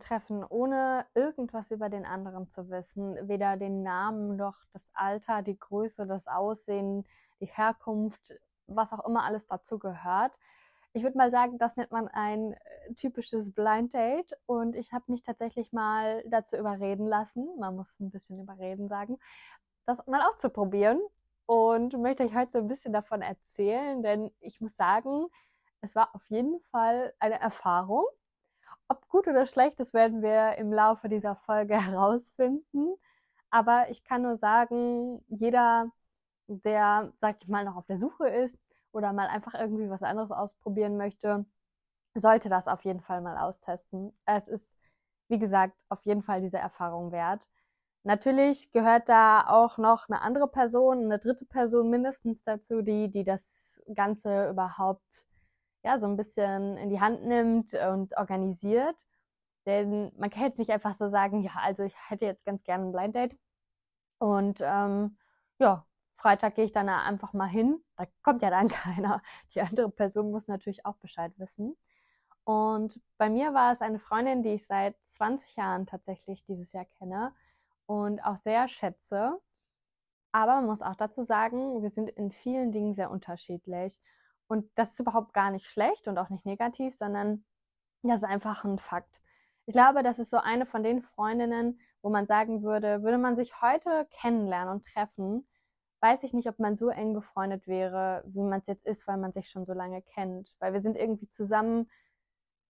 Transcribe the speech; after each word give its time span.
treffen, 0.00 0.44
ohne 0.44 1.06
irgendwas 1.14 1.70
über 1.70 1.88
den 1.88 2.04
anderen 2.04 2.48
zu 2.48 2.68
wissen, 2.70 3.16
weder 3.28 3.56
den 3.56 3.82
Namen 3.82 4.36
noch 4.36 4.56
das 4.72 4.90
Alter, 4.94 5.42
die 5.42 5.58
Größe, 5.58 6.06
das 6.06 6.26
Aussehen, 6.26 7.06
die 7.40 7.46
Herkunft, 7.46 8.34
was 8.66 8.92
auch 8.92 9.06
immer 9.06 9.24
alles 9.24 9.46
dazu 9.46 9.78
gehört. 9.78 10.38
Ich 10.92 11.04
würde 11.04 11.16
mal 11.16 11.30
sagen, 11.30 11.58
das 11.58 11.76
nennt 11.76 11.92
man 11.92 12.08
ein 12.08 12.54
äh, 12.54 12.94
typisches 12.94 13.54
Blind 13.54 13.94
Date 13.94 14.32
und 14.46 14.74
ich 14.74 14.92
habe 14.92 15.04
mich 15.08 15.22
tatsächlich 15.22 15.72
mal 15.72 16.24
dazu 16.26 16.56
überreden 16.56 17.06
lassen, 17.06 17.48
man 17.58 17.76
muss 17.76 18.00
ein 18.00 18.10
bisschen 18.10 18.40
überreden 18.40 18.88
sagen, 18.88 19.18
das 19.86 20.04
mal 20.06 20.26
auszuprobieren 20.26 21.00
und 21.46 21.96
möchte 21.98 22.24
euch 22.24 22.34
heute 22.34 22.52
so 22.52 22.58
ein 22.58 22.68
bisschen 22.68 22.92
davon 22.92 23.22
erzählen, 23.22 24.02
denn 24.02 24.30
ich 24.40 24.60
muss 24.60 24.76
sagen, 24.76 25.26
es 25.80 25.94
war 25.94 26.14
auf 26.14 26.24
jeden 26.28 26.60
Fall 26.70 27.14
eine 27.18 27.40
Erfahrung. 27.40 28.04
Ob 28.90 29.08
gut 29.08 29.28
oder 29.28 29.46
schlecht, 29.46 29.78
das 29.78 29.94
werden 29.94 30.20
wir 30.20 30.58
im 30.58 30.72
Laufe 30.72 31.08
dieser 31.08 31.36
Folge 31.36 31.74
herausfinden. 31.80 32.96
Aber 33.50 33.88
ich 33.88 34.02
kann 34.04 34.22
nur 34.22 34.36
sagen, 34.36 35.24
jeder, 35.28 35.92
der, 36.48 37.12
sag 37.16 37.36
ich 37.42 37.48
mal, 37.48 37.64
noch 37.64 37.76
auf 37.76 37.86
der 37.86 37.96
Suche 37.96 38.28
ist 38.28 38.58
oder 38.92 39.12
mal 39.12 39.28
einfach 39.28 39.54
irgendwie 39.54 39.88
was 39.90 40.02
anderes 40.02 40.32
ausprobieren 40.32 40.96
möchte, 40.96 41.46
sollte 42.14 42.48
das 42.48 42.66
auf 42.66 42.84
jeden 42.84 43.00
Fall 43.00 43.20
mal 43.20 43.38
austesten. 43.38 44.12
Es 44.26 44.48
ist, 44.48 44.76
wie 45.28 45.38
gesagt, 45.38 45.84
auf 45.88 46.04
jeden 46.04 46.22
Fall 46.22 46.40
diese 46.40 46.58
Erfahrung 46.58 47.12
wert. 47.12 47.48
Natürlich 48.02 48.72
gehört 48.72 49.08
da 49.08 49.46
auch 49.46 49.78
noch 49.78 50.08
eine 50.08 50.22
andere 50.22 50.48
Person, 50.48 51.04
eine 51.04 51.20
dritte 51.20 51.44
Person 51.46 51.90
mindestens 51.90 52.42
dazu, 52.42 52.82
die, 52.82 53.08
die 53.08 53.24
das 53.24 53.80
Ganze 53.94 54.48
überhaupt 54.50 55.28
ja, 55.82 55.98
so 55.98 56.06
ein 56.06 56.16
bisschen 56.16 56.76
in 56.76 56.90
die 56.90 57.00
Hand 57.00 57.24
nimmt 57.24 57.74
und 57.74 58.16
organisiert. 58.16 59.06
Denn 59.66 60.12
man 60.16 60.30
kann 60.30 60.44
jetzt 60.44 60.58
nicht 60.58 60.70
einfach 60.70 60.94
so 60.94 61.08
sagen, 61.08 61.42
ja, 61.42 61.52
also 61.62 61.82
ich 61.82 61.94
hätte 62.08 62.24
jetzt 62.26 62.44
ganz 62.44 62.64
gerne 62.64 62.84
ein 62.86 62.92
Blind 62.92 63.14
Date. 63.16 63.38
Und 64.18 64.60
ähm, 64.62 65.16
ja, 65.58 65.86
Freitag 66.12 66.54
gehe 66.54 66.64
ich 66.64 66.72
dann 66.72 66.88
einfach 66.88 67.32
mal 67.32 67.46
hin. 67.48 67.82
Da 67.96 68.04
kommt 68.22 68.42
ja 68.42 68.50
dann 68.50 68.68
keiner. 68.68 69.22
Die 69.54 69.60
andere 69.62 69.90
Person 69.90 70.30
muss 70.30 70.48
natürlich 70.48 70.86
auch 70.86 70.96
Bescheid 70.96 71.32
wissen. 71.38 71.76
Und 72.44 73.00
bei 73.18 73.28
mir 73.30 73.54
war 73.54 73.72
es 73.72 73.80
eine 73.80 73.98
Freundin, 73.98 74.42
die 74.42 74.54
ich 74.54 74.66
seit 74.66 74.96
20 75.04 75.56
Jahren 75.56 75.86
tatsächlich 75.86 76.44
dieses 76.44 76.72
Jahr 76.72 76.86
kenne 76.98 77.34
und 77.86 78.20
auch 78.24 78.36
sehr 78.36 78.68
schätze. 78.68 79.38
Aber 80.32 80.56
man 80.56 80.66
muss 80.66 80.82
auch 80.82 80.96
dazu 80.96 81.22
sagen, 81.22 81.82
wir 81.82 81.90
sind 81.90 82.10
in 82.10 82.30
vielen 82.30 82.72
Dingen 82.72 82.94
sehr 82.94 83.10
unterschiedlich. 83.10 84.00
Und 84.50 84.68
das 84.74 84.90
ist 84.92 85.00
überhaupt 85.00 85.32
gar 85.32 85.52
nicht 85.52 85.68
schlecht 85.68 86.08
und 86.08 86.18
auch 86.18 86.28
nicht 86.28 86.44
negativ, 86.44 86.96
sondern 86.96 87.44
das 88.02 88.22
ist 88.22 88.28
einfach 88.28 88.64
ein 88.64 88.80
Fakt. 88.80 89.20
Ich 89.66 89.74
glaube, 89.74 90.02
das 90.02 90.18
ist 90.18 90.30
so 90.30 90.38
eine 90.38 90.66
von 90.66 90.82
den 90.82 91.02
Freundinnen, 91.02 91.78
wo 92.02 92.10
man 92.10 92.26
sagen 92.26 92.64
würde, 92.64 93.04
würde 93.04 93.18
man 93.18 93.36
sich 93.36 93.62
heute 93.62 94.08
kennenlernen 94.10 94.74
und 94.74 94.84
treffen, 94.84 95.46
weiß 96.00 96.24
ich 96.24 96.34
nicht, 96.34 96.48
ob 96.48 96.58
man 96.58 96.74
so 96.74 96.88
eng 96.88 97.14
befreundet 97.14 97.68
wäre, 97.68 98.24
wie 98.26 98.42
man 98.42 98.58
es 98.58 98.66
jetzt 98.66 98.84
ist, 98.84 99.06
weil 99.06 99.18
man 99.18 99.30
sich 99.30 99.48
schon 99.50 99.64
so 99.64 99.72
lange 99.72 100.02
kennt. 100.02 100.56
Weil 100.58 100.72
wir 100.72 100.80
sind 100.80 100.96
irgendwie 100.96 101.28
zusammen 101.28 101.88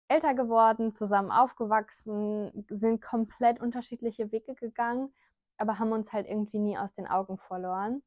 älter 0.10 0.34
geworden, 0.34 0.92
zusammen 0.92 1.32
aufgewachsen, 1.32 2.66
sind 2.68 3.02
komplett 3.02 3.62
unterschiedliche 3.62 4.34
Wege 4.34 4.56
gegangen, 4.56 5.14
aber 5.58 5.80
haben 5.80 5.94
uns 5.94 6.12
halt 6.12 6.28
irgendwie 6.28 6.60
nie 6.60 6.78
aus 6.78 6.92
den 6.92 7.08
Augen 7.08 7.38
verloren. 7.38 8.04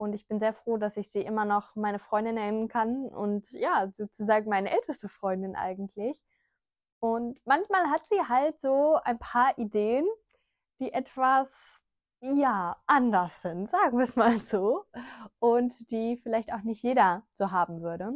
Und 0.00 0.14
ich 0.14 0.26
bin 0.26 0.38
sehr 0.38 0.54
froh, 0.54 0.78
dass 0.78 0.96
ich 0.96 1.10
sie 1.10 1.20
immer 1.20 1.44
noch 1.44 1.76
meine 1.76 1.98
Freundin 1.98 2.36
nennen 2.36 2.68
kann 2.68 3.08
und 3.10 3.50
ja, 3.50 3.86
sozusagen 3.92 4.48
meine 4.48 4.70
älteste 4.70 5.10
Freundin 5.10 5.54
eigentlich. 5.54 6.24
Und 7.00 7.38
manchmal 7.44 7.90
hat 7.90 8.06
sie 8.06 8.22
halt 8.26 8.58
so 8.62 8.98
ein 9.04 9.18
paar 9.18 9.58
Ideen, 9.58 10.06
die 10.78 10.94
etwas, 10.94 11.82
ja, 12.22 12.78
anders 12.86 13.42
sind, 13.42 13.68
sagen 13.68 13.98
wir 13.98 14.04
es 14.04 14.16
mal 14.16 14.40
so. 14.40 14.86
Und 15.38 15.90
die 15.90 16.16
vielleicht 16.16 16.50
auch 16.54 16.62
nicht 16.62 16.82
jeder 16.82 17.26
so 17.34 17.50
haben 17.50 17.82
würde. 17.82 18.14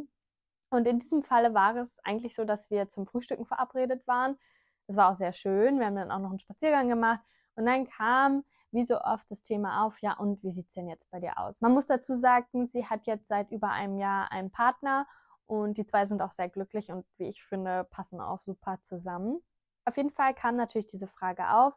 Und 0.71 0.87
in 0.87 0.97
diesem 0.97 1.21
Falle 1.21 1.53
war 1.53 1.75
es 1.75 1.99
eigentlich 2.03 2.33
so, 2.33 2.45
dass 2.45 2.71
wir 2.71 2.87
zum 2.89 3.05
Frühstücken 3.05 3.45
verabredet 3.45 4.07
waren. 4.07 4.39
Es 4.87 4.95
war 4.95 5.11
auch 5.11 5.15
sehr 5.15 5.33
schön. 5.33 5.79
Wir 5.79 5.87
haben 5.87 5.95
dann 5.95 6.11
auch 6.11 6.19
noch 6.19 6.29
einen 6.29 6.39
Spaziergang 6.39 6.89
gemacht. 6.89 7.21
Und 7.55 7.65
dann 7.65 7.85
kam, 7.85 8.43
wie 8.71 8.83
so 8.83 8.99
oft, 9.01 9.29
das 9.31 9.43
Thema 9.43 9.85
auf, 9.85 10.01
ja, 10.01 10.13
und 10.17 10.43
wie 10.43 10.51
sieht's 10.51 10.73
denn 10.73 10.87
jetzt 10.87 11.09
bei 11.09 11.19
dir 11.19 11.39
aus? 11.39 11.61
Man 11.61 11.73
muss 11.73 11.85
dazu 11.85 12.15
sagen, 12.15 12.67
sie 12.67 12.85
hat 12.85 13.07
jetzt 13.07 13.27
seit 13.27 13.51
über 13.51 13.69
einem 13.69 13.97
Jahr 13.97 14.31
einen 14.31 14.51
Partner 14.51 15.07
und 15.45 15.77
die 15.77 15.85
zwei 15.85 16.05
sind 16.05 16.21
auch 16.21 16.31
sehr 16.31 16.49
glücklich 16.49 16.91
und 16.91 17.05
wie 17.17 17.29
ich 17.29 17.43
finde, 17.43 17.85
passen 17.85 18.19
auch 18.19 18.39
super 18.39 18.79
zusammen. 18.81 19.41
Auf 19.85 19.97
jeden 19.97 20.09
Fall 20.09 20.33
kam 20.33 20.55
natürlich 20.55 20.87
diese 20.87 21.07
Frage 21.07 21.49
auf 21.51 21.73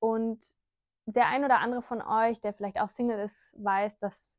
und 0.00 0.44
der 1.06 1.28
ein 1.28 1.44
oder 1.44 1.60
andere 1.60 1.82
von 1.82 2.02
euch, 2.02 2.40
der 2.40 2.52
vielleicht 2.52 2.80
auch 2.80 2.88
Single 2.88 3.18
ist, 3.18 3.56
weiß, 3.62 3.98
dass 3.98 4.38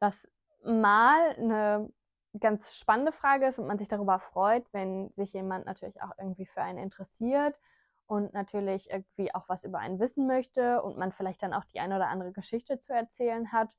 das 0.00 0.28
mal 0.64 1.36
eine 1.36 1.92
ganz 2.38 2.76
spannende 2.78 3.12
Frage 3.12 3.46
ist 3.46 3.58
und 3.58 3.66
man 3.66 3.78
sich 3.78 3.88
darüber 3.88 4.20
freut, 4.20 4.72
wenn 4.72 5.12
sich 5.12 5.32
jemand 5.32 5.66
natürlich 5.66 6.00
auch 6.02 6.12
irgendwie 6.18 6.46
für 6.46 6.62
einen 6.62 6.78
interessiert 6.78 7.58
und 8.06 8.32
natürlich 8.34 8.90
irgendwie 8.90 9.34
auch 9.34 9.48
was 9.48 9.64
über 9.64 9.78
einen 9.78 9.98
wissen 9.98 10.26
möchte 10.26 10.82
und 10.82 10.96
man 10.96 11.12
vielleicht 11.12 11.42
dann 11.42 11.54
auch 11.54 11.64
die 11.64 11.80
eine 11.80 11.96
oder 11.96 12.08
andere 12.08 12.32
Geschichte 12.32 12.78
zu 12.78 12.92
erzählen 12.92 13.52
hat. 13.52 13.76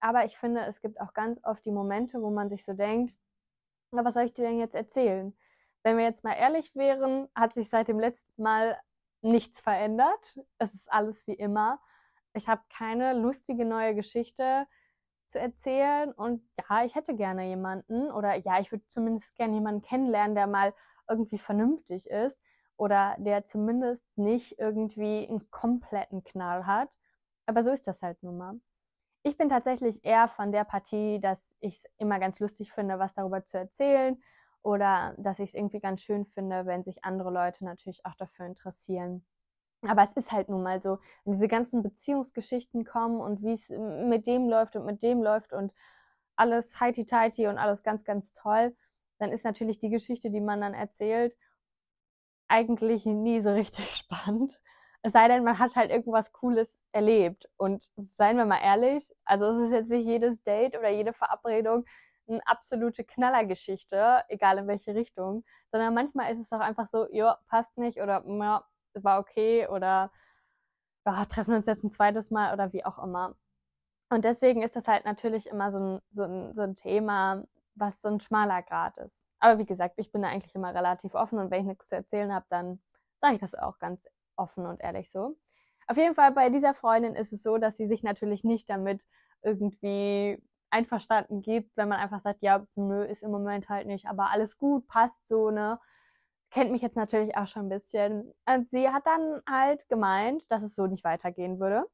Aber 0.00 0.24
ich 0.24 0.36
finde, 0.36 0.60
es 0.62 0.80
gibt 0.80 1.00
auch 1.00 1.14
ganz 1.14 1.40
oft 1.44 1.64
die 1.64 1.72
Momente, 1.72 2.20
wo 2.20 2.30
man 2.30 2.50
sich 2.50 2.64
so 2.64 2.74
denkt, 2.74 3.16
na, 3.90 4.04
was 4.04 4.14
soll 4.14 4.24
ich 4.24 4.32
dir 4.32 4.46
denn 4.46 4.58
jetzt 4.58 4.74
erzählen? 4.74 5.36
Wenn 5.82 5.96
wir 5.96 6.04
jetzt 6.04 6.24
mal 6.24 6.34
ehrlich 6.34 6.74
wären, 6.74 7.28
hat 7.34 7.54
sich 7.54 7.68
seit 7.68 7.88
dem 7.88 8.00
letzten 8.00 8.42
Mal 8.42 8.78
nichts 9.22 9.60
verändert. 9.60 10.38
Es 10.58 10.74
ist 10.74 10.92
alles 10.92 11.26
wie 11.26 11.34
immer. 11.34 11.80
Ich 12.34 12.48
habe 12.48 12.62
keine 12.68 13.14
lustige 13.14 13.64
neue 13.64 13.94
Geschichte 13.94 14.66
zu 15.28 15.38
erzählen 15.38 16.12
und 16.12 16.42
ja, 16.58 16.84
ich 16.84 16.94
hätte 16.94 17.14
gerne 17.14 17.46
jemanden 17.48 18.10
oder 18.10 18.34
ja, 18.36 18.60
ich 18.60 18.72
würde 18.72 18.86
zumindest 18.88 19.34
gerne 19.36 19.54
jemanden 19.54 19.82
kennenlernen, 19.82 20.34
der 20.34 20.46
mal 20.46 20.74
irgendwie 21.08 21.38
vernünftig 21.38 22.08
ist 22.10 22.40
oder 22.76 23.16
der 23.18 23.44
zumindest 23.44 24.06
nicht 24.16 24.58
irgendwie 24.58 25.26
einen 25.28 25.50
kompletten 25.50 26.24
Knall 26.24 26.66
hat. 26.66 26.96
Aber 27.46 27.62
so 27.62 27.70
ist 27.70 27.86
das 27.86 28.02
halt 28.02 28.22
nun 28.22 28.38
mal. 28.38 28.60
Ich 29.22 29.36
bin 29.38 29.48
tatsächlich 29.48 30.04
eher 30.04 30.28
von 30.28 30.52
der 30.52 30.64
Partie, 30.64 31.18
dass 31.20 31.56
ich 31.60 31.76
es 31.76 31.86
immer 31.98 32.18
ganz 32.18 32.40
lustig 32.40 32.72
finde, 32.72 32.98
was 32.98 33.14
darüber 33.14 33.44
zu 33.44 33.58
erzählen 33.58 34.22
oder 34.62 35.14
dass 35.18 35.38
ich 35.38 35.50
es 35.50 35.54
irgendwie 35.54 35.80
ganz 35.80 36.02
schön 36.02 36.26
finde, 36.26 36.66
wenn 36.66 36.84
sich 36.84 37.04
andere 37.04 37.30
Leute 37.30 37.64
natürlich 37.64 38.04
auch 38.06 38.14
dafür 38.16 38.46
interessieren. 38.46 39.24
Aber 39.88 40.02
es 40.02 40.12
ist 40.12 40.32
halt 40.32 40.48
nun 40.48 40.62
mal 40.62 40.82
so, 40.82 40.98
wenn 41.24 41.34
diese 41.34 41.48
ganzen 41.48 41.82
Beziehungsgeschichten 41.82 42.84
kommen 42.84 43.20
und 43.20 43.42
wie 43.42 43.52
es 43.52 43.68
mit 43.68 44.26
dem 44.26 44.48
läuft 44.48 44.76
und 44.76 44.86
mit 44.86 45.02
dem 45.02 45.22
läuft 45.22 45.52
und 45.52 45.72
alles 46.36 46.80
heiti-teiti 46.80 47.46
und 47.46 47.58
alles 47.58 47.82
ganz, 47.82 48.04
ganz 48.04 48.32
toll, 48.32 48.74
dann 49.18 49.30
ist 49.30 49.44
natürlich 49.44 49.78
die 49.78 49.90
Geschichte, 49.90 50.30
die 50.30 50.40
man 50.40 50.60
dann 50.60 50.74
erzählt, 50.74 51.36
eigentlich 52.48 53.06
nie 53.06 53.40
so 53.40 53.50
richtig 53.54 53.96
spannend. 53.96 54.60
Es 55.02 55.12
sei 55.12 55.28
denn, 55.28 55.44
man 55.44 55.58
hat 55.58 55.76
halt 55.76 55.90
irgendwas 55.90 56.32
Cooles 56.32 56.80
erlebt. 56.92 57.48
Und 57.56 57.90
seien 57.96 58.38
wir 58.38 58.46
mal 58.46 58.60
ehrlich, 58.62 59.12
also 59.24 59.46
es 59.46 59.66
ist 59.66 59.72
jetzt 59.72 59.90
nicht 59.90 60.06
jedes 60.06 60.42
Date 60.42 60.76
oder 60.76 60.88
jede 60.88 61.12
Verabredung 61.12 61.84
eine 62.26 62.40
absolute 62.46 63.04
Knallergeschichte, 63.04 64.22
egal 64.28 64.58
in 64.58 64.66
welche 64.66 64.94
Richtung, 64.94 65.44
sondern 65.70 65.92
manchmal 65.92 66.32
ist 66.32 66.40
es 66.40 66.52
auch 66.52 66.60
einfach 66.60 66.86
so, 66.86 67.06
ja, 67.12 67.38
passt 67.48 67.76
nicht 67.76 68.00
oder 68.00 68.24
ja, 68.26 68.64
war 69.02 69.20
okay 69.20 69.66
oder 69.68 70.10
ja, 71.06 71.24
treffen 71.26 71.54
uns 71.54 71.66
jetzt 71.66 71.84
ein 71.84 71.90
zweites 71.90 72.30
Mal 72.30 72.52
oder 72.52 72.72
wie 72.72 72.84
auch 72.84 72.98
immer. 72.98 73.36
Und 74.10 74.24
deswegen 74.24 74.62
ist 74.62 74.76
das 74.76 74.88
halt 74.88 75.04
natürlich 75.04 75.48
immer 75.48 75.70
so 75.72 75.78
ein, 75.78 76.00
so 76.10 76.24
ein, 76.24 76.54
so 76.54 76.62
ein 76.62 76.76
Thema, 76.76 77.44
was 77.74 78.00
so 78.00 78.08
ein 78.08 78.20
schmaler 78.20 78.62
Grad 78.62 78.96
ist. 78.98 79.24
Aber 79.40 79.58
wie 79.58 79.66
gesagt, 79.66 79.94
ich 79.98 80.12
bin 80.12 80.22
da 80.22 80.28
eigentlich 80.28 80.54
immer 80.54 80.74
relativ 80.74 81.14
offen 81.14 81.38
und 81.38 81.50
wenn 81.50 81.62
ich 81.62 81.66
nichts 81.66 81.88
zu 81.88 81.96
erzählen 81.96 82.32
habe, 82.32 82.46
dann 82.48 82.80
sage 83.18 83.34
ich 83.34 83.40
das 83.40 83.54
auch 83.54 83.78
ganz 83.78 84.06
offen 84.36 84.66
und 84.66 84.80
ehrlich 84.80 85.10
so. 85.10 85.36
Auf 85.86 85.96
jeden 85.96 86.14
Fall 86.14 86.32
bei 86.32 86.48
dieser 86.48 86.74
Freundin 86.74 87.14
ist 87.14 87.32
es 87.32 87.42
so, 87.42 87.58
dass 87.58 87.76
sie 87.76 87.86
sich 87.88 88.02
natürlich 88.02 88.44
nicht 88.44 88.70
damit 88.70 89.06
irgendwie 89.42 90.42
einverstanden 90.70 91.42
gibt, 91.42 91.76
wenn 91.76 91.88
man 91.88 91.98
einfach 91.98 92.22
sagt, 92.22 92.42
ja, 92.42 92.66
nö, 92.74 93.04
ist 93.04 93.22
im 93.22 93.30
Moment 93.30 93.68
halt 93.68 93.86
nicht, 93.86 94.06
aber 94.06 94.30
alles 94.30 94.58
gut, 94.58 94.86
passt 94.88 95.26
so, 95.26 95.50
ne? 95.50 95.78
Kennt 96.54 96.70
mich 96.70 96.82
jetzt 96.82 96.94
natürlich 96.94 97.36
auch 97.36 97.48
schon 97.48 97.66
ein 97.66 97.68
bisschen. 97.68 98.32
Und 98.46 98.70
sie 98.70 98.88
hat 98.88 99.06
dann 99.06 99.42
halt 99.48 99.88
gemeint, 99.88 100.48
dass 100.52 100.62
es 100.62 100.76
so 100.76 100.86
nicht 100.86 101.02
weitergehen 101.02 101.58
würde. 101.58 101.84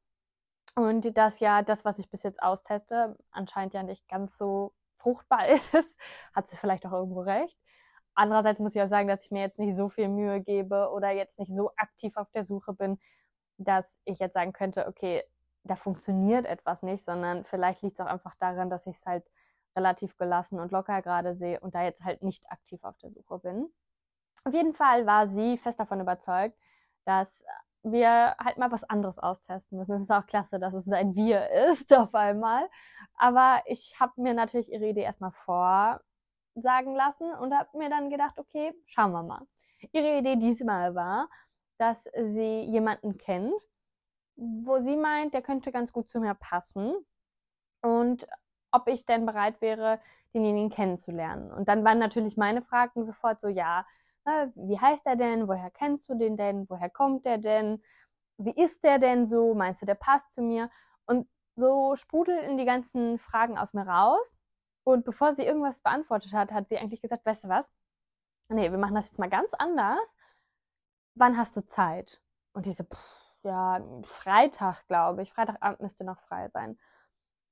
Und 0.76 1.16
dass 1.16 1.40
ja 1.40 1.62
das, 1.62 1.86
was 1.86 1.98
ich 1.98 2.10
bis 2.10 2.24
jetzt 2.24 2.42
austeste, 2.42 3.16
anscheinend 3.30 3.72
ja 3.72 3.82
nicht 3.82 4.06
ganz 4.06 4.36
so 4.36 4.74
fruchtbar 4.98 5.48
ist, 5.72 5.98
hat 6.34 6.50
sie 6.50 6.58
vielleicht 6.58 6.84
auch 6.84 6.92
irgendwo 6.92 7.22
recht. 7.22 7.58
Andererseits 8.14 8.60
muss 8.60 8.74
ich 8.74 8.82
auch 8.82 8.88
sagen, 8.88 9.08
dass 9.08 9.24
ich 9.24 9.30
mir 9.30 9.40
jetzt 9.40 9.58
nicht 9.58 9.74
so 9.74 9.88
viel 9.88 10.08
Mühe 10.08 10.42
gebe 10.42 10.90
oder 10.90 11.10
jetzt 11.10 11.38
nicht 11.38 11.54
so 11.54 11.70
aktiv 11.76 12.18
auf 12.18 12.30
der 12.32 12.44
Suche 12.44 12.74
bin, 12.74 12.98
dass 13.56 13.98
ich 14.04 14.18
jetzt 14.18 14.34
sagen 14.34 14.52
könnte, 14.52 14.86
okay, 14.88 15.24
da 15.64 15.74
funktioniert 15.74 16.44
etwas 16.44 16.82
nicht, 16.82 17.02
sondern 17.02 17.46
vielleicht 17.46 17.80
liegt 17.82 17.94
es 17.98 18.00
auch 18.04 18.10
einfach 18.10 18.34
daran, 18.34 18.68
dass 18.68 18.86
ich 18.86 18.96
es 18.96 19.06
halt 19.06 19.24
relativ 19.74 20.18
gelassen 20.18 20.60
und 20.60 20.70
locker 20.70 21.00
gerade 21.00 21.34
sehe 21.34 21.60
und 21.60 21.74
da 21.74 21.82
jetzt 21.82 22.04
halt 22.04 22.22
nicht 22.22 22.50
aktiv 22.50 22.84
auf 22.84 22.98
der 22.98 23.10
Suche 23.10 23.38
bin. 23.38 23.72
Auf 24.44 24.54
jeden 24.54 24.75
Fall 24.75 25.06
war 25.06 25.28
sie 25.28 25.58
fest 25.58 25.81
davon 25.81 26.00
überzeugt, 26.00 26.56
dass 27.04 27.44
wir 27.82 28.37
halt 28.38 28.58
mal 28.58 28.70
was 28.70 28.84
anderes 28.84 29.19
austesten 29.19 29.78
müssen. 29.78 29.94
Es 29.94 30.02
ist 30.02 30.12
auch 30.12 30.26
klasse, 30.26 30.58
dass 30.58 30.75
es 30.75 30.90
ein 30.92 31.14
Wir 31.14 31.48
ist 31.69 31.92
auf 31.96 32.14
einmal. 32.14 32.69
Aber 33.14 33.62
ich 33.66 33.98
habe 34.00 34.20
mir 34.20 34.34
natürlich 34.34 34.72
ihre 34.72 34.88
Idee 34.88 35.02
erstmal 35.02 35.32
vorsagen 35.32 36.94
lassen 36.94 37.32
und 37.34 37.54
habe 37.54 37.76
mir 37.78 37.88
dann 37.90 38.10
gedacht, 38.10 38.38
okay, 38.38 38.75
schauen 38.87 39.12
wir 39.12 39.22
mal. 39.22 39.46
Ihre 39.92 40.19
Idee 40.19 40.37
diesmal 40.37 40.94
war, 40.94 41.28
dass 41.78 42.04
sie 42.04 42.60
jemanden 42.62 43.16
kennt, 43.16 43.54
wo 44.37 44.78
sie 44.78 44.96
meint, 44.96 45.34
der 45.34 45.42
könnte 45.42 45.72
ganz 45.72 45.92
gut 45.92 46.10
zu 46.10 46.20
mir 46.20 46.34
passen 46.34 46.94
und 47.82 48.26
ob 48.72 48.88
ich 48.88 49.04
denn 49.04 49.26
bereit 49.26 49.60
wäre, 49.60 50.00
denjenigen 50.34 50.70
kennenzulernen. 50.70 51.50
Und 51.50 51.69
dann 51.69 51.84
waren 51.84 51.98
natürlich 51.98 52.37
meine 52.37 52.62
Fragen 52.62 53.04
sofort 53.04 53.40
so, 53.40 53.48
ja, 53.48 53.84
Ne, 54.26 54.52
wie 54.55 54.78
heißt 54.78 55.06
er 55.06 55.17
denn? 55.17 55.49
Woher 55.49 55.70
kennst 55.70 56.08
du 56.08 56.14
den 56.14 56.37
denn? 56.37 56.69
Woher 56.69 56.90
kommt 56.90 57.25
der 57.25 57.38
denn? 57.38 57.82
Wie 58.38 58.52
ist 58.52 58.84
der 58.84 58.99
denn 58.99 59.26
so? 59.26 59.55
Meinst 59.55 59.82
du, 59.82 59.87
der 59.87 59.94
passt 59.94 60.32
zu 60.32 60.43
mir? 60.43 60.70
Und 61.06 61.28
so 61.56 61.96
sprudelten 61.96 62.56
die 62.58 62.64
ganzen 62.64 63.19
Fragen 63.19 63.58
aus 63.58 63.75
mir 63.75 63.87
raus. 63.87 64.34
Und 64.84 65.05
bevor 65.05 65.32
sie 65.32 65.44
irgendwas 65.44 65.81
beantwortet 65.82 66.32
hat, 66.32 66.52
hat 66.52 66.69
sie 66.69 66.78
eigentlich 66.78 67.02
gesagt, 67.02 67.26
weißt 67.26 67.44
du 67.44 67.49
was? 67.49 67.70
Nee, 68.50 68.70
wir 68.70 68.78
machen 68.78 68.94
das 68.96 69.08
jetzt 69.08 69.19
mal 69.19 69.31
ganz 69.31 69.55
anders. 69.55 70.17
Wann 71.14 71.37
hast 71.37 71.56
du 71.56 71.66
Zeit? 71.66 72.20
Und 72.52 72.66
diese, 72.66 72.87
so, 73.43 73.49
ja, 73.49 73.81
Freitag, 74.05 74.87
glaube 74.88 75.23
ich. 75.23 75.32
Freitagabend 75.32 75.81
müsste 75.81 76.05
noch 76.05 76.20
frei 76.20 76.49
sein. 76.50 76.78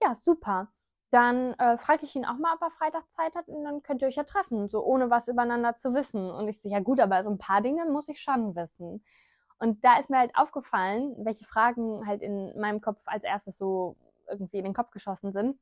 Ja, 0.03 0.14
super 0.14 0.73
dann 1.10 1.55
äh, 1.55 1.78
frage 1.78 2.05
ich 2.05 2.14
ihn 2.16 2.26
auch 2.26 2.38
mal, 2.38 2.55
ob 2.55 2.62
er 2.62 2.70
Freitag 2.70 3.10
Zeit 3.10 3.34
hat 3.37 3.49
und 3.49 3.64
dann 3.64 3.82
könnt 3.82 4.02
ihr 4.02 4.08
euch 4.08 4.16
ja 4.16 4.25
treffen, 4.25 4.69
so 4.69 4.84
ohne 4.84 5.10
was 5.10 5.28
übereinander 5.28 5.75
zu 5.76 5.94
wissen. 5.94 6.31
Und 6.31 6.49
ich 6.49 6.60
so, 6.60 6.69
ja 6.69 6.81
gut, 6.81 7.00
aber 7.00 7.22
so 7.22 7.31
ein 7.31 7.38
paar 7.38 7.62
Dinge 7.62 7.87
muss 7.87 8.08
ich 8.08 8.20
schon 8.20 8.55
wissen. 8.55 9.02
Und 9.58 9.84
da 9.84 9.99
ist 9.99 10.10
mir 10.10 10.19
halt 10.19 10.37
aufgefallen, 10.37 11.14
welche 11.19 11.44
Fragen 11.44 12.06
halt 12.06 12.22
in 12.22 12.58
meinem 12.60 12.81
Kopf 12.81 13.02
als 13.06 13.25
erstes 13.25 13.58
so 13.58 13.96
irgendwie 14.28 14.58
in 14.58 14.64
den 14.64 14.75
Kopf 14.75 14.90
geschossen 14.90 15.32
sind. 15.32 15.58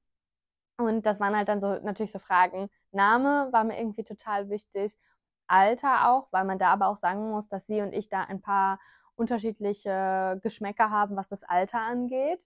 Und 0.79 1.07
das 1.07 1.21
waren 1.21 1.37
halt 1.37 1.49
dann 1.49 1.61
so 1.61 1.79
natürlich 1.83 2.13
so 2.13 2.19
Fragen. 2.19 2.69
Name 2.93 3.49
war 3.53 3.65
mir 3.65 3.79
irgendwie 3.79 4.05
total 4.05 4.51
wichtig. 4.51 4.97
Alter 5.47 6.11
auch, 6.11 6.29
weil 6.33 6.45
man 6.45 6.59
da 6.59 6.73
aber 6.73 6.89
auch 6.89 6.97
sagen 6.97 7.31
muss, 7.31 7.49
dass 7.49 7.67
sie 7.67 7.81
und 7.81 7.95
ich 7.95 8.09
da 8.09 8.23
ein 8.25 8.43
paar 8.43 8.81
unterschiedliche 9.15 10.39
Geschmäcker 10.43 10.91
haben, 10.91 11.17
was 11.17 11.29
das 11.29 11.45
Alter 11.45 11.81
angeht. 11.81 12.45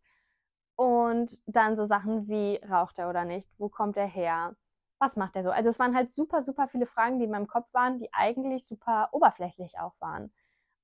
Und 0.81 1.43
dann 1.45 1.77
so 1.77 1.85
Sachen 1.85 2.27
wie, 2.27 2.59
raucht 2.67 2.99
er 2.99 3.11
oder 3.11 3.27
nicht? 3.27 3.51
Wo 3.59 3.69
kommt 3.69 3.99
er 3.99 4.07
her? 4.07 4.57
Was 4.99 5.15
macht 5.15 5.37
er 5.37 5.43
so? 5.43 5.51
Also 5.51 5.69
es 5.69 5.79
waren 5.79 5.95
halt 5.95 6.09
super, 6.09 6.41
super 6.41 6.69
viele 6.69 6.87
Fragen, 6.87 7.19
die 7.19 7.27
in 7.27 7.31
meinem 7.31 7.49
Kopf 7.49 7.67
waren, 7.75 7.99
die 7.99 8.09
eigentlich 8.15 8.67
super 8.67 9.11
oberflächlich 9.13 9.79
auch 9.79 9.93
waren. 10.01 10.33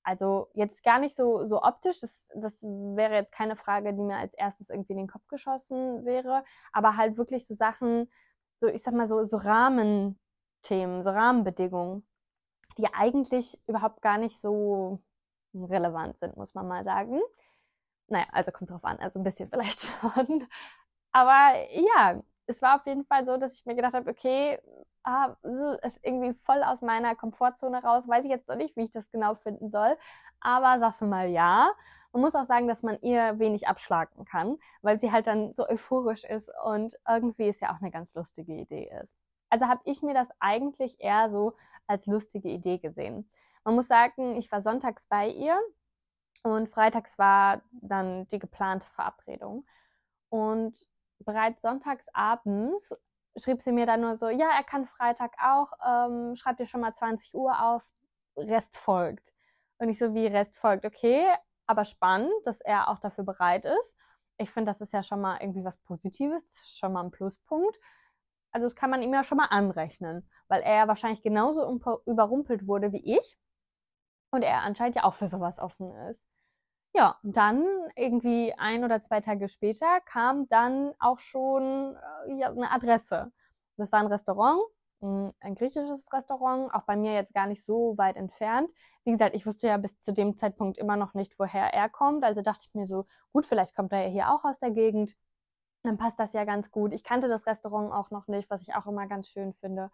Also 0.03 0.51
jetzt 0.53 0.85
gar 0.85 0.99
nicht 0.99 1.17
so, 1.17 1.47
so 1.47 1.63
optisch, 1.63 2.01
das, 2.01 2.29
das 2.35 2.63
wäre 2.63 3.15
jetzt 3.15 3.33
keine 3.33 3.57
Frage, 3.57 3.95
die 3.95 4.03
mir 4.03 4.19
als 4.19 4.35
erstes 4.35 4.69
irgendwie 4.69 4.93
in 4.93 4.99
den 4.99 5.09
Kopf 5.09 5.27
geschossen 5.29 6.05
wäre, 6.05 6.45
aber 6.75 6.99
halt 6.99 7.17
wirklich 7.17 7.47
so 7.47 7.55
Sachen, 7.55 8.11
so 8.61 8.67
ich 8.67 8.83
sag 8.83 8.93
mal 8.93 9.07
so, 9.07 9.25
so 9.25 9.39
Rahmenthemen, 9.39 11.03
so 11.03 11.09
Rahmenbedingungen, 11.09 12.07
die 12.77 12.93
eigentlich 12.93 13.59
überhaupt 13.67 14.03
gar 14.03 14.19
nicht 14.19 14.39
so 14.43 15.01
relevant 15.55 16.19
sind, 16.19 16.37
muss 16.37 16.55
man 16.55 16.69
mal 16.69 16.85
sagen. 16.85 17.19
Naja, 18.09 18.27
also 18.33 18.53
kommt 18.53 18.71
drauf 18.71 18.85
an, 18.85 18.99
also 18.99 19.21
ein 19.21 19.25
bisschen 19.25 19.49
vielleicht 19.53 19.81
schon. 19.81 20.47
Aber 21.13 21.55
ja, 21.71 22.21
es 22.47 22.63
war 22.63 22.77
auf 22.77 22.87
jeden 22.87 23.05
Fall 23.05 23.25
so, 23.25 23.37
dass 23.37 23.55
ich 23.55 23.67
mir 23.67 23.75
gedacht 23.75 23.95
habe, 23.95 24.11
okay, 24.11 24.59
ah, 25.07 25.37
ist 25.83 26.01
irgendwie 26.03 26.33
voll 26.33 26.63
aus 26.63 26.83
meiner 26.83 27.15
Komfortzone 27.15 27.83
raus. 27.83 28.09
Weiß 28.09 28.25
ich 28.25 28.31
jetzt 28.31 28.49
noch 28.49 28.57
nicht, 28.57 28.77
wie 28.77 28.83
ich 28.83 28.91
das 28.91 29.11
genau 29.11 29.35
finden 29.35 29.69
soll. 29.69 29.97
Aber 30.41 30.79
sagst 30.79 31.01
du 31.01 31.07
mal 31.07 31.29
ja. 31.29 31.71
Man 32.13 32.23
muss 32.23 32.35
auch 32.35 32.45
sagen, 32.45 32.69
dass 32.69 32.83
man 32.83 32.99
ihr 33.03 33.39
wenig 33.39 33.69
abschlagen 33.69 34.25
kann, 34.25 34.59
weil 34.83 34.99
sie 35.01 35.13
halt 35.13 35.27
dann 35.27 35.53
so 35.53 35.69
euphorisch 35.69 36.25
ist 36.25 36.51
und 36.65 36.99
irgendwie 37.09 37.49
ist 37.49 37.61
ja 37.61 37.73
auch 37.73 37.81
eine 37.81 37.91
ganz 37.91 38.15
lustige 38.15 38.55
Idee 38.55 38.91
ist. 39.03 39.17
Also 39.51 39.67
habe 39.69 39.81
ich 39.85 40.03
mir 40.03 40.15
das 40.15 40.29
eigentlich 40.41 41.01
eher 41.01 41.31
so 41.31 41.55
als 41.87 42.07
lustige 42.07 42.49
Idee 42.49 42.79
gesehen. 42.79 43.31
Man 43.65 43.75
muss 43.75 43.89
sagen, 43.89 44.37
ich 44.37 44.51
war 44.51 44.61
sonntags 44.61 45.07
bei 45.07 45.29
ihr 45.29 45.59
und 46.43 46.69
freitags 46.69 47.19
war 47.19 47.63
dann 47.73 48.29
die 48.29 48.39
geplante 48.39 48.87
Verabredung. 48.89 49.67
Und 50.29 50.87
bereits 51.21 51.63
sonntags 51.63 52.09
abends 52.15 52.93
schrieb 53.37 53.63
sie 53.63 53.73
mir 53.73 53.87
dann 53.87 54.01
nur 54.01 54.17
so, 54.17 54.29
ja, 54.29 54.49
er 54.57 54.65
kann 54.65 54.87
Freitag 54.87 55.35
auch, 55.43 55.73
ähm, 55.87 56.35
schreib 56.37 56.57
dir 56.57 56.67
schon 56.67 56.81
mal 56.81 56.95
20 56.95 57.35
Uhr 57.35 57.63
auf, 57.63 57.83
Rest 58.37 58.77
folgt. 58.77 59.33
Und 59.79 59.89
ich 59.89 59.99
so, 59.99 60.15
wie 60.15 60.27
Rest 60.27 60.57
folgt, 60.57 60.85
okay, 60.87 61.27
aber 61.67 61.85
spannend, 61.85 62.33
dass 62.45 62.61
er 62.61 62.89
auch 62.89 62.99
dafür 62.99 63.25
bereit 63.25 63.65
ist. 63.65 63.97
Ich 64.39 64.51
finde, 64.51 64.71
das 64.71 64.81
ist 64.81 64.93
ja 64.93 65.03
schon 65.03 65.21
mal 65.21 65.39
irgendwie 65.41 65.65
was 65.65 65.79
Positives, 65.79 66.71
schon 66.79 66.93
mal 66.93 67.03
ein 67.03 67.11
Pluspunkt. 67.11 67.79
Also 68.53 68.67
das 68.67 68.77
kann 68.77 68.91
man 68.91 69.03
ihm 69.03 69.13
ja 69.13 69.25
schon 69.25 69.39
mal 69.39 69.47
anrechnen, 69.47 70.29
weil 70.49 70.63
er 70.63 70.77
ja 70.77 70.89
wahrscheinlich 70.89 71.23
genauso 71.23 71.67
überrumpelt 72.07 72.67
wurde 72.67 72.93
wie 72.93 73.17
ich 73.17 73.37
und 74.37 74.43
er 74.43 74.63
anscheinend 74.63 74.97
ja 74.97 75.05
auch 75.05 75.15
für 75.15 75.27
sowas 75.27 75.59
offen 75.59 75.93
ist. 76.09 76.27
Ja, 76.95 77.19
dann 77.23 77.67
irgendwie 77.97 78.55
ein 78.57 78.85
oder 78.85 79.01
zwei 79.01 79.21
Tage 79.21 79.49
später 79.49 80.01
kam 80.07 80.47
dann 80.47 80.95
auch 80.99 81.19
schon 81.19 81.97
äh, 82.27 82.35
ja, 82.39 82.51
eine 82.51 82.71
Adresse. 82.71 83.33
Das 83.77 83.93
war 83.93 84.01
ein 84.01 84.07
Restaurant, 84.07 84.61
ein 85.03 85.55
griechisches 85.55 86.11
Restaurant, 86.13 86.73
auch 86.75 86.83
bei 86.83 86.97
mir 86.97 87.13
jetzt 87.13 87.35
gar 87.35 87.47
nicht 87.47 87.63
so 87.65 87.99
weit 87.99 88.17
entfernt. 88.17 88.73
Wie 89.05 89.13
gesagt, 89.13 89.37
ich 89.37 89.47
wusste 89.47 89.69
ja 89.69 89.77
bis 89.77 89.99
zu 90.01 90.13
dem 90.13 90.37
Zeitpunkt 90.37 90.79
immer 90.79 90.97
noch 90.97 91.13
nicht, 91.15 91.39
woher 91.39 91.75
er 91.75 91.89
kommt. 91.91 92.25
Also 92.25 92.41
dachte 92.43 92.65
ich 92.67 92.75
mir 92.75 92.87
so, 92.87 93.07
gut, 93.33 93.45
vielleicht 93.45 93.77
kommt 93.77 93.93
er 93.93 94.07
ja 94.07 94.09
hier 94.09 94.31
auch 94.33 94.45
aus 94.45 94.59
der 94.59 94.71
Gegend. 94.71 95.15
Dann 95.83 95.99
passt 95.99 96.19
das 96.19 96.33
ja 96.33 96.45
ganz 96.45 96.71
gut. 96.71 96.95
Ich 96.95 97.05
kannte 97.05 97.29
das 97.29 97.47
Restaurant 97.47 97.93
auch 97.93 98.11
noch 98.11 98.27
nicht, 98.27 98.49
was 98.51 98.63
ich 98.63 98.75
auch 98.75 98.87
immer 98.87 99.07
ganz 99.07 99.29
schön 99.29 99.53
finde. 99.53 99.91